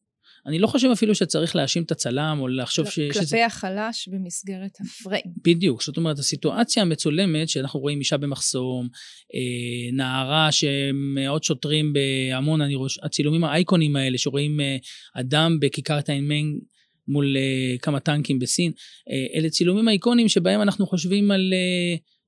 אני 0.46 0.60
לא 0.60 0.68
חושב 0.68 0.90
אפילו 0.94 1.16
שצריך 1.16 1.56
להאשים 1.56 1.84
את 1.84 1.92
הצלם 1.92 2.38
או 2.40 2.48
לחשוב 2.48 2.90
ש... 2.90 3.00
כלפי 3.00 3.26
שזה... 3.26 3.46
החלש 3.46 4.08
במסגרת 4.08 4.78
הפריים. 4.82 5.24
בדיוק, 5.46 5.84
זאת 5.84 5.98
אומרת, 5.98 6.20
הסיטואציה 6.20 6.84
המצולמת 6.84 7.50
שאנחנו 7.50 7.80
רואים 7.80 8.00
אישה 8.00 8.18
במחסום, 8.18 8.90
אה, 9.36 9.92
נערה 9.94 10.52
שמאות 10.52 11.44
שוטרים 11.44 11.94
בהמון, 11.94 12.62
אני 12.62 12.76
רואה, 12.76 12.90
הצילומים 13.04 13.44
האייקונים 13.44 13.96
האלה 13.96 14.18
שרואים 14.18 14.62
אה, 14.62 14.78
אדם 15.14 15.58
בכיכר 15.60 16.02
טיינמן 16.02 16.60
מול 17.08 17.38
אה, 17.38 17.78
כמה 17.82 18.00
טנקים 18.00 18.40
בסין, 18.40 18.72
אה, 19.10 19.40
אלה 19.40 19.50
צילומים 19.50 19.88
האיקונים 19.88 20.30
שבהם 20.30 20.62
אנחנו 20.62 20.88
חושבים 20.88 21.32
על, 21.32 21.54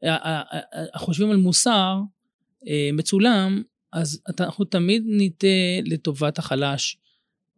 אה, 0.04 0.10
אה, 0.10 0.42
אה, 0.54 0.60
אה, 0.76 1.00
חושבים 1.00 1.32
על 1.32 1.38
מוסר 1.38 1.96
אה, 2.68 2.90
מצולם, 2.94 3.64
אז 3.94 4.22
אנחנו 4.40 4.66
תמיד 4.66 5.04
ניטה 5.06 5.48
לטובת 5.86 6.40
החלש. 6.40 6.98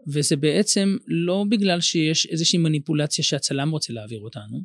וזה 0.07 0.35
בעצם 0.35 0.97
לא 1.07 1.45
בגלל 1.49 1.81
שיש 1.81 2.25
איזושהי 2.25 2.59
מניפולציה 2.59 3.23
שהצלם 3.23 3.71
רוצה 3.71 3.93
להעביר 3.93 4.19
אותנו, 4.19 4.61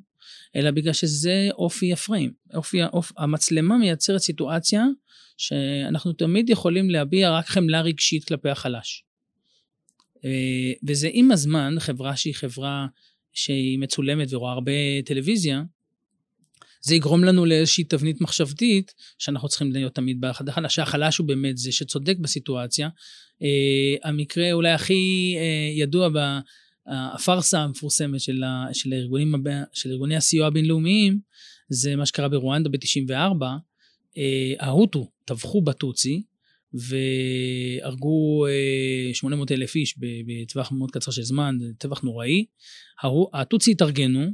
אלא 0.56 0.70
בגלל 0.70 0.92
שזה 0.92 1.48
אופי 1.52 1.92
הפריים. 1.92 2.32
אופי, 2.54 2.84
אופ, 2.84 3.12
המצלמה 3.16 3.78
מייצרת 3.78 4.20
סיטואציה 4.20 4.84
שאנחנו 5.36 6.12
תמיד 6.12 6.50
יכולים 6.50 6.90
להביע 6.90 7.30
רק 7.30 7.46
חמלה 7.46 7.80
רגשית 7.80 8.24
כלפי 8.24 8.48
החלש. 8.48 9.04
אה, 10.24 10.72
וזה 10.86 11.08
עם 11.12 11.30
הזמן, 11.30 11.74
חברה 11.78 12.16
שהיא 12.16 12.34
חברה 12.34 12.86
שהיא 13.32 13.78
מצולמת 13.78 14.32
ורואה 14.32 14.52
הרבה 14.52 14.72
טלוויזיה, 15.04 15.62
זה 16.82 16.94
יגרום 16.94 17.24
לנו 17.24 17.44
לאיזושהי 17.46 17.84
תבנית 17.84 18.20
מחשבתית, 18.20 18.94
שאנחנו 19.18 19.48
צריכים 19.48 19.72
להיות 19.72 19.94
תמיד 19.94 20.20
באחד 20.20 20.48
החלש, 20.48 20.74
שהחלש 20.74 21.18
הוא 21.18 21.26
באמת 21.26 21.58
זה 21.58 21.72
שצודק 21.72 22.16
בסיטואציה. 22.20 22.88
Uh, 22.88 24.08
המקרה 24.08 24.52
אולי 24.52 24.70
הכי 24.70 25.36
uh, 25.36 25.80
ידוע 25.80 26.08
בפארסה 26.08 27.60
המפורסמת 27.60 28.20
של, 28.20 28.42
ה, 28.42 28.66
של, 28.72 28.92
הארגונים, 28.92 29.32
של 29.72 29.90
ארגוני 29.90 30.16
הסיוע 30.16 30.46
הבינלאומיים, 30.46 31.18
זה 31.68 31.96
מה 31.96 32.06
שקרה 32.06 32.28
ברואנדה 32.28 32.68
ב-94. 32.68 33.42
Uh, 33.42 34.18
ההוטו 34.58 35.10
טבחו 35.24 35.62
בטוצי, 35.62 36.22
והרגו 36.74 38.46
800 39.12 39.52
אלף 39.52 39.74
איש 39.74 39.94
בטווח 39.98 40.72
מאוד 40.72 40.90
קצר 40.90 41.10
של 41.10 41.22
זמן, 41.22 41.58
טבח 41.78 42.00
נוראי. 42.00 42.44
הטוצי 43.34 43.70
התארגנו, 43.70 44.20
אה, 44.20 44.26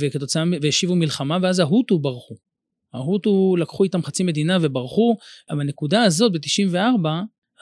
וכתוצאה, 0.00 0.44
והשיבו 0.62 0.94
מלחמה, 0.94 1.38
ואז 1.42 1.58
ההוטו 1.58 1.98
ברחו. 1.98 2.34
ההוטו 2.94 3.56
לקחו 3.58 3.84
איתם 3.84 4.02
חצי 4.02 4.22
מדינה 4.22 4.58
וברחו, 4.60 5.16
אבל 5.50 5.58
בנקודה 5.58 6.02
הזאת, 6.02 6.32
ב-94, 6.32 7.08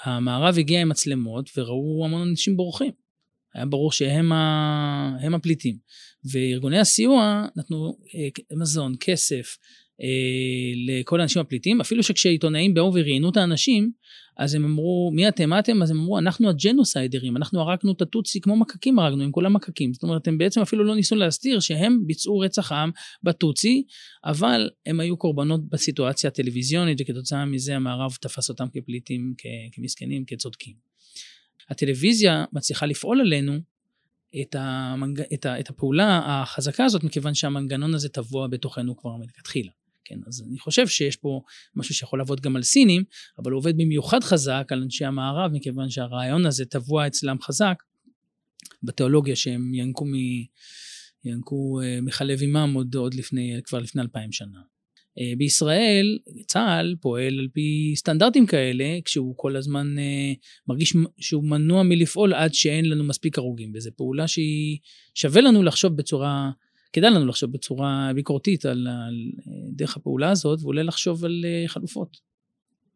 המערב 0.04 0.58
הגיע 0.58 0.80
עם 0.80 0.88
מצלמות 0.88 1.50
וראו 1.56 2.04
המון 2.04 2.28
אנשים 2.28 2.56
בורחים. 2.56 2.92
היה 3.54 3.66
ברור 3.66 3.92
שהם 3.92 4.32
ה... 4.32 5.34
הפליטים. 5.34 5.76
וארגוני 6.32 6.78
הסיוע 6.78 7.46
נתנו 7.56 7.96
אה, 8.14 8.56
מזון, 8.56 8.94
כסף, 9.00 9.34
אה, 9.36 9.87
לכל 10.86 11.20
האנשים 11.20 11.42
הפליטים, 11.42 11.80
אפילו 11.80 12.02
שכשעיתונאים 12.02 12.74
באו 12.74 12.94
וראיינו 12.94 13.30
את 13.30 13.36
האנשים, 13.36 13.90
אז 14.38 14.54
הם 14.54 14.64
אמרו, 14.64 15.10
מי 15.14 15.28
אתם? 15.28 15.48
מה 15.48 15.58
אתם? 15.58 15.82
אז 15.82 15.90
הם 15.90 15.98
אמרו, 15.98 16.18
אנחנו 16.18 16.48
הג'נוסיידרים, 16.48 17.36
אנחנו 17.36 17.60
הרגנו 17.60 17.92
את 17.92 18.02
הטוצי 18.02 18.40
כמו 18.40 18.56
מקקים 18.56 18.98
הרגנו, 18.98 19.24
הם 19.24 19.32
כולם 19.32 19.52
מקקים. 19.52 19.94
זאת 19.94 20.02
אומרת, 20.02 20.28
הם 20.28 20.38
בעצם 20.38 20.60
אפילו 20.60 20.84
לא 20.84 20.94
ניסו 20.94 21.16
להסתיר 21.16 21.60
שהם 21.60 21.98
ביצעו 22.06 22.38
רצח 22.38 22.72
עם 22.72 22.90
בטוצי, 23.22 23.84
אבל 24.24 24.70
הם 24.86 25.00
היו 25.00 25.16
קורבנות 25.16 25.68
בסיטואציה 25.68 26.28
הטלוויזיונית, 26.28 27.00
וכתוצאה 27.00 27.44
מזה 27.44 27.76
המערב 27.76 28.16
תפס 28.20 28.48
אותם 28.48 28.66
כפליטים, 28.72 29.34
כמסכנים, 29.72 30.24
כצודקים. 30.26 30.74
הטלוויזיה 31.70 32.44
מצליחה 32.52 32.86
לפעול 32.86 33.20
עלינו 33.20 33.58
את, 34.40 34.56
המנג... 34.58 35.20
את, 35.34 35.46
ה... 35.46 35.60
את 35.60 35.70
הפעולה 35.70 36.20
החזקה 36.24 36.84
הזאת, 36.84 37.04
מכיוון 37.04 37.34
שהמנגנון 37.34 37.94
הזה 37.94 38.08
טבוע 38.08 38.46
בתוכנו 38.46 38.96
כבר 38.96 39.16
מלכתחילה. 39.16 39.70
כן, 40.08 40.18
אז 40.26 40.44
אני 40.48 40.58
חושב 40.58 40.88
שיש 40.88 41.16
פה 41.16 41.40
משהו 41.76 41.94
שיכול 41.94 42.18
לעבוד 42.18 42.40
גם 42.40 42.56
על 42.56 42.62
סינים, 42.62 43.04
אבל 43.38 43.52
הוא 43.52 43.58
עובד 43.58 43.76
במיוחד 43.76 44.24
חזק 44.24 44.68
על 44.70 44.82
אנשי 44.82 45.04
המערב, 45.04 45.52
מכיוון 45.52 45.90
שהרעיון 45.90 46.46
הזה 46.46 46.64
טבוע 46.64 47.06
אצלם 47.06 47.36
חזק 47.42 47.82
בתיאולוגיה 48.82 49.36
שהם 49.36 49.74
ינקו, 49.74 50.04
מ... 50.04 50.12
ינקו 51.24 51.80
uh, 51.80 52.02
מחלב 52.02 52.42
עמם 52.42 52.72
עוד, 52.74 52.94
עוד 52.94 53.14
לפני, 53.14 53.60
כבר 53.64 53.78
לפני 53.78 54.02
אלפיים 54.02 54.32
שנה. 54.32 54.58
Uh, 54.58 55.38
בישראל, 55.38 56.18
צה"ל 56.46 56.96
פועל 57.00 57.38
על 57.38 57.48
פי 57.52 57.92
סטנדרטים 57.96 58.46
כאלה, 58.46 58.98
כשהוא 59.04 59.34
כל 59.36 59.56
הזמן 59.56 59.96
uh, 59.98 60.36
מרגיש 60.68 60.96
שהוא 61.18 61.44
מנוע 61.44 61.82
מלפעול 61.82 62.34
עד 62.34 62.54
שאין 62.54 62.88
לנו 62.88 63.04
מספיק 63.04 63.38
הרוגים, 63.38 63.72
וזו 63.74 63.90
פעולה 63.96 64.28
שהיא 64.28 64.78
שווה 65.14 65.40
לנו 65.40 65.62
לחשוב 65.62 65.96
בצורה 65.96 66.50
כדאי 66.92 67.10
לנו 67.10 67.26
לחשוב 67.26 67.52
בצורה 67.52 68.10
ביקורתית 68.14 68.64
על, 68.66 68.86
על 69.06 69.30
אה, 69.38 69.52
דרך 69.72 69.96
הפעולה 69.96 70.30
הזאת, 70.30 70.62
ואולי 70.62 70.84
לחשוב 70.84 71.24
על 71.24 71.44
אה, 71.44 71.68
חלופות. 71.68 72.16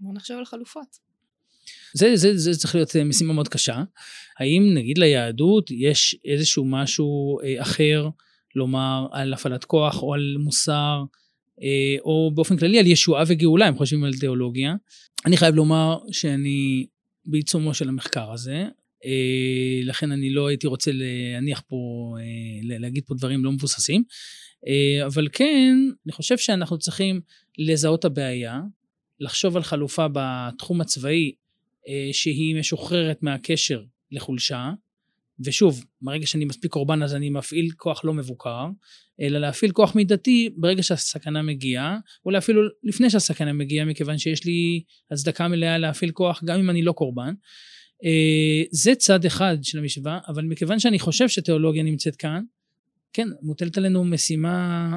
בואו 0.00 0.14
נחשוב 0.14 0.38
על 0.38 0.44
חלופות. 0.44 1.12
זה, 1.94 2.16
זה, 2.16 2.38
זה 2.38 2.58
צריך 2.58 2.74
להיות 2.74 2.96
אה, 2.96 3.04
משימה 3.04 3.32
מאוד 3.32 3.48
קשה. 3.48 3.82
האם 4.38 4.74
נגיד 4.74 4.98
ליהדות 4.98 5.70
יש 5.70 6.16
איזשהו 6.24 6.64
משהו 6.64 7.38
אחר 7.58 8.08
לומר 8.54 9.06
על 9.12 9.34
הפעלת 9.34 9.64
כוח 9.64 10.02
או 10.02 10.14
על 10.14 10.36
מוסר, 10.38 11.04
או 12.00 12.30
באופן 12.34 12.56
כללי 12.56 12.78
על 12.78 12.86
ישועה 12.86 13.24
וגאולה, 13.26 13.68
אם 13.68 13.76
חושבים 13.76 14.04
על 14.04 14.12
תיאולוגיה. 14.12 14.74
אני 15.26 15.36
חייב 15.36 15.54
לומר 15.54 15.98
שאני 16.12 16.86
בעיצומו 17.26 17.74
של 17.74 17.88
המחקר 17.88 18.32
הזה. 18.32 18.64
אה, 19.04 19.80
לכן 19.84 20.12
אני 20.12 20.30
לא 20.30 20.48
הייתי 20.48 20.66
רוצה 20.66 20.90
להניח 20.94 21.62
פה, 21.68 21.76
אה, 22.18 22.78
להגיד 22.78 23.04
פה 23.06 23.14
דברים 23.14 23.44
לא 23.44 23.52
מבוססים. 23.52 24.02
אה, 24.66 25.06
אבל 25.06 25.28
כן, 25.32 25.74
אני 26.06 26.12
חושב 26.12 26.38
שאנחנו 26.38 26.78
צריכים 26.78 27.20
לזהות 27.58 28.04
הבעיה, 28.04 28.60
לחשוב 29.20 29.56
על 29.56 29.62
חלופה 29.62 30.06
בתחום 30.12 30.80
הצבאי 30.80 31.32
שהיא 32.12 32.56
משוחררת 32.56 33.22
מהקשר 33.22 33.82
לחולשה, 34.10 34.70
ושוב, 35.44 35.84
ברגע 36.02 36.26
שאני 36.26 36.44
מספיק 36.44 36.72
קורבן 36.72 37.02
אז 37.02 37.14
אני 37.14 37.30
מפעיל 37.30 37.70
כוח 37.76 38.04
לא 38.04 38.14
מבוקר, 38.14 38.66
אלא 39.20 39.38
להפעיל 39.38 39.72
כוח 39.72 39.94
מידתי 39.94 40.50
ברגע 40.56 40.82
שהסכנה 40.82 41.42
מגיעה, 41.42 41.98
אולי 42.24 42.38
אפילו 42.38 42.62
לפני 42.82 43.10
שהסכנה 43.10 43.52
מגיעה, 43.52 43.86
מכיוון 43.86 44.18
שיש 44.18 44.44
לי 44.44 44.82
הצדקה 45.10 45.48
מלאה 45.48 45.78
להפעיל 45.78 46.10
כוח 46.10 46.44
גם 46.44 46.58
אם 46.58 46.70
אני 46.70 46.82
לא 46.82 46.92
קורבן. 46.92 47.34
אה, 48.04 48.62
זה 48.70 48.94
צד 48.94 49.24
אחד 49.24 49.56
של 49.62 49.78
המשוואה, 49.78 50.18
אבל 50.28 50.44
מכיוון 50.44 50.78
שאני 50.78 50.98
חושב 50.98 51.28
שתיאולוגיה 51.28 51.82
נמצאת 51.82 52.16
כאן, 52.16 52.42
כן, 53.12 53.28
מוטלת 53.42 53.78
עלינו 53.78 54.04
משימה... 54.04 54.96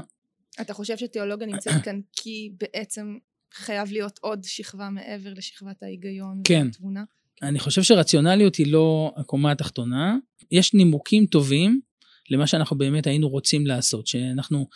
אתה 0.62 0.74
חושב 0.74 0.98
שתיאולוגיה 0.98 1.48
נמצאת 1.48 1.84
כאן 1.84 2.00
כי 2.12 2.52
בעצם 2.60 3.18
חייב 3.54 3.92
להיות 3.92 4.20
עוד 4.22 4.44
שכבה 4.44 4.90
מעבר 4.90 5.34
לשכבת 5.34 5.84
ההיגיון 5.84 6.42
כן. 6.44 6.66
והתבונה? 6.66 7.04
אני 7.42 7.60
חושב 7.60 7.84
שרציונליות 7.84 8.56
היא 8.56 8.72
לא 8.72 9.14
הקומה 9.18 9.52
התחתונה. 9.52 10.18
יש 10.52 10.74
נימוקים 10.74 11.26
טובים 11.26 11.82
למה 12.30 12.48
שאנחנו 12.48 12.78
באמת 12.78 13.08
היינו 13.08 13.30
רוצים 13.30 13.68
לעשות, 13.68 14.08
שאנחנו, 14.08 14.68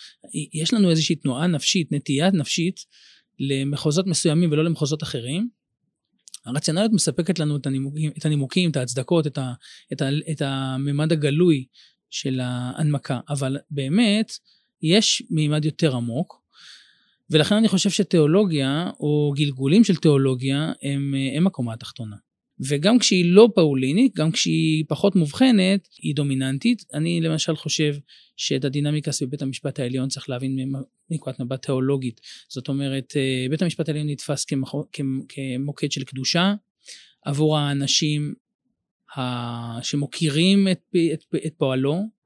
יש 0.53 0.73
לנו 0.73 0.89
איזושהי 0.89 1.15
תנועה 1.15 1.47
נפשית, 1.47 1.91
נטייה 1.91 2.31
נפשית 2.31 2.79
למחוזות 3.39 4.07
מסוימים 4.07 4.51
ולא 4.51 4.63
למחוזות 4.63 5.03
אחרים. 5.03 5.49
הרציונליות 6.49 6.91
מספקת 6.91 7.39
לנו 7.39 7.57
את 7.57 7.67
הנימוקים, 7.67 8.11
את, 8.17 8.25
הנימוקים, 8.25 8.69
את 8.71 8.77
ההצדקות, 8.77 9.27
את, 9.27 9.37
ה, 9.37 9.53
את, 9.93 10.01
ה, 10.01 10.09
את 10.31 10.41
הממד 10.41 11.11
הגלוי 11.11 11.65
של 12.09 12.39
ההנמקה, 12.39 13.19
אבל 13.29 13.57
באמת 13.71 14.31
יש 14.81 15.23
מימד 15.29 15.65
יותר 15.65 15.95
עמוק, 15.95 16.41
ולכן 17.29 17.55
אני 17.55 17.67
חושב 17.67 17.89
שתיאולוגיה, 17.89 18.89
או 18.99 19.33
גלגולים 19.35 19.83
של 19.83 19.95
תיאולוגיה, 19.95 20.71
הם, 20.81 21.13
הם 21.37 21.47
הקומה 21.47 21.73
התחתונה. 21.73 22.15
וגם 22.67 22.99
כשהיא 22.99 23.25
לא 23.25 23.49
פאולינית, 23.55 24.15
גם 24.15 24.31
כשהיא 24.31 24.85
פחות 24.87 25.15
מובחנת, 25.15 25.87
היא 25.97 26.15
דומיננטית. 26.15 26.83
אני 26.93 27.21
למשל 27.21 27.55
חושב 27.55 27.95
שאת 28.37 28.65
הדינמיקה 28.65 29.11
סביב 29.11 29.29
בית 29.29 29.41
המשפט 29.41 29.79
העליון 29.79 30.09
צריך 30.09 30.29
להבין 30.29 30.73
מנקודת 31.11 31.39
מבט 31.39 31.65
תיאולוגית. 31.65 32.21
זאת 32.49 32.67
אומרת, 32.67 33.13
אה, 33.15 33.45
בית 33.49 33.61
המשפט 33.61 33.89
העליון 33.89 34.09
נתפס 34.09 34.45
כמוקד 35.29 35.91
של 35.91 36.03
קדושה 36.03 36.53
עבור 37.25 37.57
האנשים 37.57 38.33
שמוקירים 39.81 40.67
את, 40.67 40.81
את, 41.13 41.23
את 41.45 41.53
פועלו, 41.57 42.18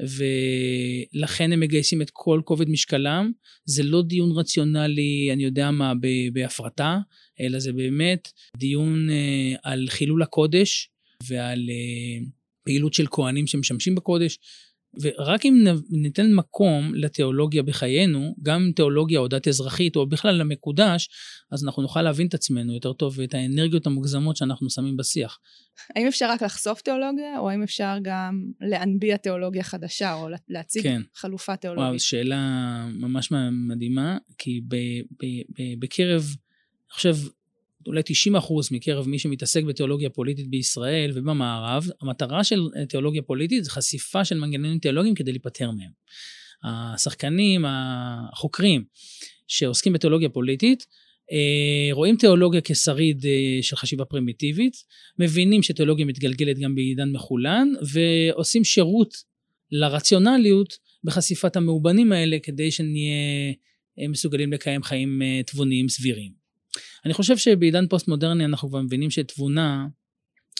ולכן 0.00 1.52
הם 1.52 1.60
מגייסים 1.60 2.02
את 2.02 2.10
כל 2.12 2.40
כובד 2.44 2.68
משקלם. 2.68 3.32
זה 3.64 3.82
לא 3.82 4.02
דיון 4.02 4.38
רציונלי, 4.38 5.30
אני 5.32 5.44
יודע 5.44 5.70
מה, 5.70 5.92
בהפרטה, 6.32 6.98
אלא 7.40 7.58
זה 7.58 7.72
באמת 7.72 8.32
דיון 8.56 9.10
אה, 9.10 9.54
על 9.62 9.86
חילול 9.88 10.22
הקודש 10.22 10.90
ועל 11.22 11.70
אה, 11.70 12.24
פעילות 12.64 12.94
של 12.94 13.06
כהנים 13.10 13.46
שמשמשים 13.46 13.94
בקודש. 13.94 14.38
ורק 15.02 15.46
אם 15.46 15.64
ניתן 15.90 16.32
מקום 16.32 16.94
לתיאולוגיה 16.94 17.62
בחיינו, 17.62 18.34
גם 18.42 18.70
תיאולוגיה 18.76 19.20
או 19.20 19.28
דת 19.28 19.48
אזרחית, 19.48 19.96
או 19.96 20.06
בכלל 20.06 20.34
למקודש, 20.34 21.08
אז 21.52 21.64
אנחנו 21.64 21.82
נוכל 21.82 22.02
להבין 22.02 22.26
את 22.26 22.34
עצמנו 22.34 22.74
יותר 22.74 22.92
טוב 22.92 23.18
ואת 23.18 23.34
האנרגיות 23.34 23.86
המוגזמות 23.86 24.36
שאנחנו 24.36 24.70
שמים 24.70 24.96
בשיח. 24.96 25.38
האם 25.96 26.06
אפשר 26.06 26.30
רק 26.30 26.42
לחשוף 26.42 26.80
תיאולוגיה, 26.80 27.38
או 27.38 27.50
האם 27.50 27.62
אפשר 27.62 27.96
גם 28.02 28.42
להנביע 28.60 29.16
תיאולוגיה 29.16 29.62
חדשה, 29.62 30.14
או 30.14 30.28
להציג 30.48 30.82
כן. 30.82 31.02
חלופה 31.14 31.56
תיאולוגית? 31.56 31.88
וואו, 31.88 31.98
שאלה 31.98 32.84
ממש 32.92 33.32
מדהימה, 33.68 34.18
כי 34.38 34.60
ב, 34.68 34.76
ב, 35.20 35.26
ב, 35.26 35.80
בקרב, 35.80 36.22
אני 36.22 36.94
חושב, 36.94 37.14
אולי 37.88 38.02
90 38.04 38.36
אחוז 38.36 38.72
מקרב 38.72 39.08
מי 39.08 39.18
שמתעסק 39.18 39.64
בתיאולוגיה 39.64 40.10
פוליטית 40.10 40.50
בישראל 40.50 41.10
ובמערב, 41.14 41.86
המטרה 42.00 42.44
של 42.44 42.68
תיאולוגיה 42.88 43.22
פוליטית 43.22 43.64
זה 43.64 43.70
חשיפה 43.70 44.24
של 44.24 44.38
מנגנונים 44.38 44.78
תיאולוגיים 44.78 45.14
כדי 45.14 45.32
להיפטר 45.32 45.70
מהם. 45.70 45.90
השחקנים, 46.64 47.64
החוקרים 47.68 48.84
שעוסקים 49.48 49.92
בתיאולוגיה 49.92 50.28
פוליטית, 50.28 50.86
אה, 51.32 51.88
רואים 51.92 52.16
תיאולוגיה 52.16 52.60
כשריד 52.64 53.26
אה, 53.26 53.62
של 53.62 53.76
חשיבה 53.76 54.04
פרימיטיבית, 54.04 54.76
מבינים 55.18 55.62
שתיאולוגיה 55.62 56.06
מתגלגלת 56.06 56.58
גם 56.58 56.74
בעידן 56.74 57.12
מחולן, 57.12 57.68
ועושים 57.92 58.64
שירות 58.64 59.14
לרציונליות 59.72 60.78
בחשיפת 61.04 61.56
המאובנים 61.56 62.12
האלה 62.12 62.36
כדי 62.42 62.70
שנהיה 62.70 63.52
אה, 64.00 64.08
מסוגלים 64.08 64.52
לקיים 64.52 64.82
חיים 64.82 65.22
תבוניים 65.46 65.88
סבירים. 65.88 66.37
אני 67.04 67.14
חושב 67.14 67.36
שבעידן 67.36 67.86
פוסט-מודרני 67.86 68.44
אנחנו 68.44 68.68
כבר 68.68 68.82
מבינים 68.82 69.10
שתבונה 69.10 69.86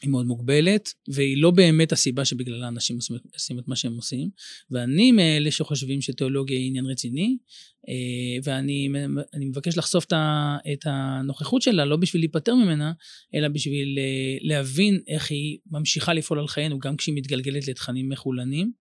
היא 0.03 0.11
מאוד 0.11 0.27
מוגבלת, 0.27 0.93
והיא 1.09 1.43
לא 1.43 1.51
באמת 1.51 1.93
הסיבה 1.93 2.25
שבגללה 2.25 2.69
אנשים 2.69 2.99
עושים 3.33 3.59
את 3.59 3.69
מה 3.69 3.77
שהם 3.77 3.93
עושים. 3.93 4.31
ואני 4.71 5.13
מאלה 5.13 5.51
שחושבים 5.51 6.01
שתיאולוגיה 6.01 6.59
היא 6.59 6.67
עניין 6.67 6.87
רציני, 6.87 7.37
אה, 7.89 7.95
ואני 8.45 8.89
מבקש 9.47 9.79
לחשוף 9.79 10.05
את 10.73 10.87
הנוכחות 10.87 11.63
שלה 11.63 11.85
לא 11.85 11.97
בשביל 11.97 12.23
להיפטר 12.23 12.55
ממנה, 12.55 12.93
אלא 13.35 13.49
בשביל 13.49 13.99
אה, 13.99 14.39
להבין 14.41 15.01
איך 15.09 15.31
היא 15.31 15.59
ממשיכה 15.71 16.15
לפעול 16.15 16.39
על 16.39 16.49
חיינו, 16.49 16.79
גם 16.79 16.97
כשהיא 16.97 17.15
מתגלגלת 17.15 17.69
לתכנים 17.69 18.09
מחולנים. 18.09 18.73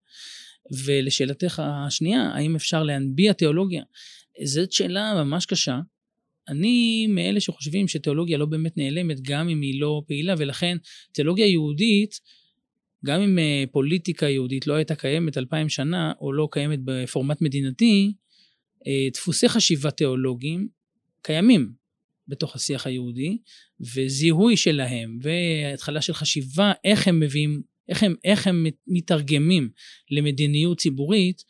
ולשאלתך 0.85 1.61
השנייה, 1.65 2.21
האם 2.21 2.55
אפשר 2.55 2.83
להנביע 2.83 3.33
תיאולוגיה? 3.33 3.83
זאת 4.45 4.71
שאלה 4.71 5.23
ממש 5.23 5.45
קשה. 5.45 5.79
אני 6.49 7.07
מאלה 7.07 7.39
שחושבים 7.39 7.87
שתיאולוגיה 7.87 8.37
לא 8.37 8.45
באמת 8.45 8.77
נעלמת, 8.77 9.21
גם 9.21 9.49
אם 9.49 9.61
היא 9.61 9.81
לא 9.81 10.01
פעילה, 10.07 10.35
ולכן 10.37 10.77
תיאולוגיה 11.11 11.47
יהודית, 11.47 12.19
גם 13.05 13.21
אם 13.21 13.39
אה, 13.39 13.63
פוליטיקה 13.71 14.29
יהודית 14.29 14.67
לא 14.67 14.73
הייתה 14.73 14.95
קיימת 14.95 15.37
אלפיים 15.37 15.69
שנה, 15.69 16.11
או 16.21 16.33
לא 16.33 16.47
קיימת 16.51 16.79
בפורמט 16.85 17.41
מדינתי, 17.41 18.13
אה, 18.87 19.07
דפוסי 19.13 19.49
חשיבה 19.49 19.91
תיאולוגיים 19.91 20.67
קיימים 21.21 21.71
בתוך 22.27 22.55
השיח 22.55 22.87
היהודי, 22.87 23.37
וזיהוי 23.79 24.57
שלהם, 24.57 25.19
והתחלה 25.21 26.01
של 26.01 26.13
חשיבה, 26.13 26.71
איך 26.83 27.07
הם 27.07 27.19
מביאים, 27.19 27.61
איך 27.89 28.03
הם, 28.03 28.15
איך 28.23 28.47
הם 28.47 28.65
מתרגמים 28.87 29.69
למדיניות 30.11 30.79
ציבורית, 30.79 31.43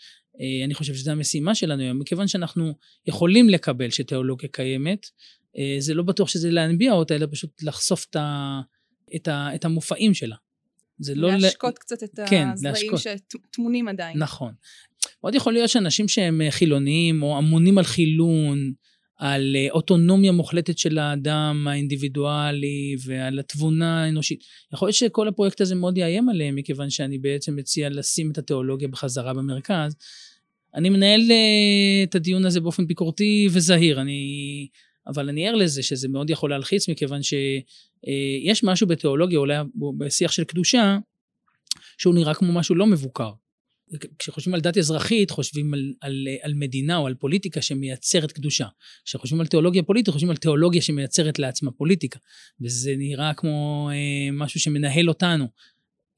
אני 0.66 0.74
חושב 0.74 0.94
שזו 0.94 1.12
המשימה 1.12 1.56
שלנו 1.56 1.82
היום, 1.82 2.00
מכיוון 2.00 2.28
שאנחנו 2.28 2.74
יכולים 3.08 3.50
לקבל 3.50 3.90
שתיאולוגיה 3.90 4.50
קיימת, 4.50 5.06
אה, 5.58 5.76
זה 5.80 5.94
לא 5.94 6.04
בטוח 6.04 6.30
שזה 6.30 6.52
להנביע 6.52 6.94
אותה, 6.94 7.16
אלא 7.16 7.28
פשוט 7.32 7.64
לחשוף 7.64 8.06
את, 8.10 8.16
ה, 8.16 8.60
את, 9.16 9.28
ה, 9.28 9.56
את 9.56 9.66
המופעים 9.66 10.14
שלה. 10.14 10.36
זה 11.00 11.16
לא... 11.16 11.32
להשקות 11.32 11.74
ל... 11.74 11.78
קצת 11.78 12.04
את 12.04 12.20
כן, 12.30 12.48
הזרעים 12.54 12.92
שטמונים 12.98 13.88
עדיין. 13.88 14.18
נכון. 14.18 14.54
מאוד 15.24 15.36
יכול 15.36 15.54
להיות 15.54 15.70
שאנשים 15.70 16.08
שהם 16.08 16.42
חילוניים, 16.50 17.24
או 17.24 17.40
אמונים 17.40 17.78
על 17.78 17.84
חילון, 17.84 18.74
על 19.18 19.56
אה, 19.56 19.68
אוטונומיה 19.72 20.32
מוחלטת 20.32 20.78
של 20.78 20.98
האדם 20.98 21.68
האינדיבידואלי 21.70 22.96
ועל 23.06 23.40
התבונה 23.40 24.04
האנושית. 24.04 24.40
יכול 24.74 24.88
להיות 24.88 24.96
שכל 24.96 25.28
הפרויקט 25.28 25.62
הזה 25.62 25.76
מאוד 25.76 25.98
יאיים 25.98 26.30
עליהם, 26.30 26.56
מכיוון 26.56 26.90
שאני 26.90 27.18
בעצם 27.18 27.56
מציע 27.56 27.90
לשים 27.90 28.32
את 28.32 28.38
התיאולוגיה 28.38 28.88
בחזרה 28.88 29.34
במרכז. 29.34 29.96
אני 30.78 30.90
מנהל 30.90 31.22
uh, 31.22 32.10
את 32.10 32.16
הדיון 32.16 32.46
הזה 32.46 32.60
באופן 32.62 32.88
ביקורתי 32.88 33.48
וזהיר, 33.52 34.02
אני... 34.02 34.68
אבל 35.08 35.30
אני 35.30 35.48
ער 35.48 35.56
לזה 35.56 35.84
שזה 35.84 36.08
מאוד 36.08 36.30
יכול 36.30 36.50
להלחיץ, 36.50 36.90
מכיוון 36.90 37.24
שיש 37.24 38.64
uh, 38.64 38.68
משהו 38.68 38.88
בתיאולוגיה, 38.88 39.40
אולי 39.40 39.56
בשיח 39.98 40.32
של 40.32 40.44
קדושה, 40.44 40.98
שהוא 41.98 42.16
נראה 42.16 42.34
כמו 42.34 42.54
משהו 42.54 42.76
לא 42.76 42.88
מבוקר. 42.88 43.32
כשחושבים 44.20 44.54
על 44.54 44.62
דת 44.62 44.78
אזרחית, 44.78 45.32
חושבים 45.32 45.74
על, 45.74 45.94
על, 46.02 46.28
על 46.42 46.54
מדינה 46.54 46.98
או 46.98 47.08
על 47.08 47.14
פוליטיקה 47.16 47.62
שמייצרת 47.62 48.32
קדושה. 48.32 48.68
כשחושבים 49.06 49.42
על 49.42 49.48
תיאולוגיה 49.48 49.84
פוליטית, 49.84 50.14
חושבים 50.14 50.30
על 50.30 50.38
תיאולוגיה 50.38 50.82
שמייצרת 50.82 51.40
לעצמה 51.40 51.72
פוליטיקה. 51.72 52.20
וזה 52.62 52.94
נראה 52.98 53.34
כמו 53.34 53.90
אה, 53.92 54.32
משהו 54.32 54.60
שמנהל 54.60 55.10
אותנו. 55.10 55.48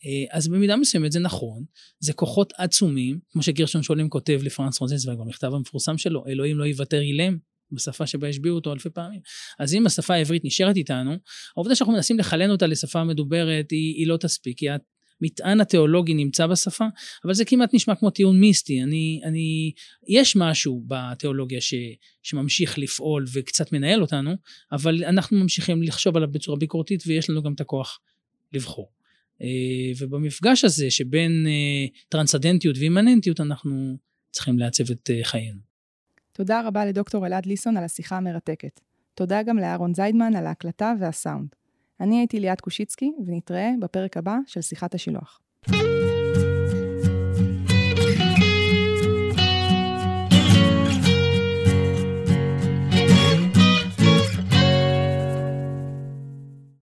אה, 0.06 0.38
אז 0.38 0.48
במידה 0.48 0.76
מסוימת 0.76 1.12
זה 1.12 1.20
נכון, 1.20 1.64
זה 2.00 2.14
כוחות 2.14 2.54
עצומים, 2.58 3.20
כמו 3.32 3.44
שגרשון 3.44 3.84
שולם 3.84 4.10
כותב 4.10 4.40
לפרנס 4.44 4.80
רוזנצוויג 4.82 5.20
במכתב 5.20 5.52
המפורסם 5.54 5.98
שלו, 5.98 6.24
אלוהים 6.28 6.58
לא 6.58 6.64
יוותר 6.64 7.02
אילם, 7.02 7.38
בשפה 7.72 8.08
שבה 8.08 8.28
השביעו 8.28 8.56
אותו 8.56 8.74
אלפי 8.74 8.90
פעמים. 8.90 9.22
אז 9.60 9.74
אם 9.74 9.86
השפה 9.86 10.14
העברית 10.14 10.46
נשארת 10.46 10.76
איתנו, 10.76 11.16
העובדה 11.56 11.76
שאנחנו 11.76 11.94
מנסים 11.94 12.20
לחלן 12.20 12.52
אותה 12.52 12.68
לשפה 12.68 13.04
מדוברת 13.04 13.72
היא, 13.72 13.96
היא 13.96 14.08
לא 14.08 14.18
תספיק, 14.18 14.58
כי 14.58 14.68
המטען 14.70 15.62
התיאולוגי 15.62 16.14
נמצא 16.14 16.48
בשפה, 16.48 16.86
אבל 17.26 17.34
זה 17.34 17.46
כמעט 17.46 17.74
נשמע 17.74 17.96
כמו 17.96 18.10
טיעון 18.10 18.40
מיסטי. 18.40 18.84
אני, 18.84 19.22
אני, 19.24 19.72
יש 20.08 20.36
משהו 20.36 20.84
בתיאולוגיה 20.88 21.62
ש, 21.62 21.74
שממשיך 22.24 22.78
לפעול 22.78 23.26
וקצת 23.34 23.72
מנהל 23.72 24.02
אותנו, 24.02 24.32
אבל 24.72 25.04
אנחנו 25.04 25.38
ממשיכים 25.38 25.84
לחשוב 25.84 26.18
עליו 26.18 26.32
בצורה 26.32 26.58
ביקורתית 26.58 27.04
ויש 27.08 27.30
לנו 27.30 27.44
גם 27.44 27.54
את 27.54 27.62
הכוח 27.62 28.00
לבחור. 28.54 28.99
אה, 29.42 29.48
ובמפגש 30.00 30.66
הזה 30.66 30.92
שבין 30.92 31.46
אה, 31.48 31.86
טרנסדנטיות 32.10 32.78
ואימננטיות 32.78 33.42
אנחנו 33.42 33.98
צריכים 34.32 34.60
לעצב 34.60 34.92
את 34.92 35.10
אה, 35.10 35.20
חיינו. 35.24 35.60
תודה 36.32 36.62
רבה 36.68 36.86
לדוקטור 36.86 37.28
אלעד 37.28 37.46
ליסון 37.46 37.78
על 37.78 37.84
השיחה 37.84 38.18
המרתקת. 38.18 38.80
תודה 39.16 39.44
גם 39.44 39.58
לאהרון 39.58 39.94
זיידמן 39.94 40.36
על 40.36 40.46
ההקלטה 40.48 40.94
והסאונד. 41.00 41.48
אני 42.00 42.20
הייתי 42.20 42.40
ליאת 42.40 42.62
קושיצקי, 42.62 43.12
ונתראה 43.28 43.72
בפרק 43.80 44.18
הבא 44.18 44.38
של 44.48 44.62
שיחת 44.62 44.96
השילוח. 44.96 45.42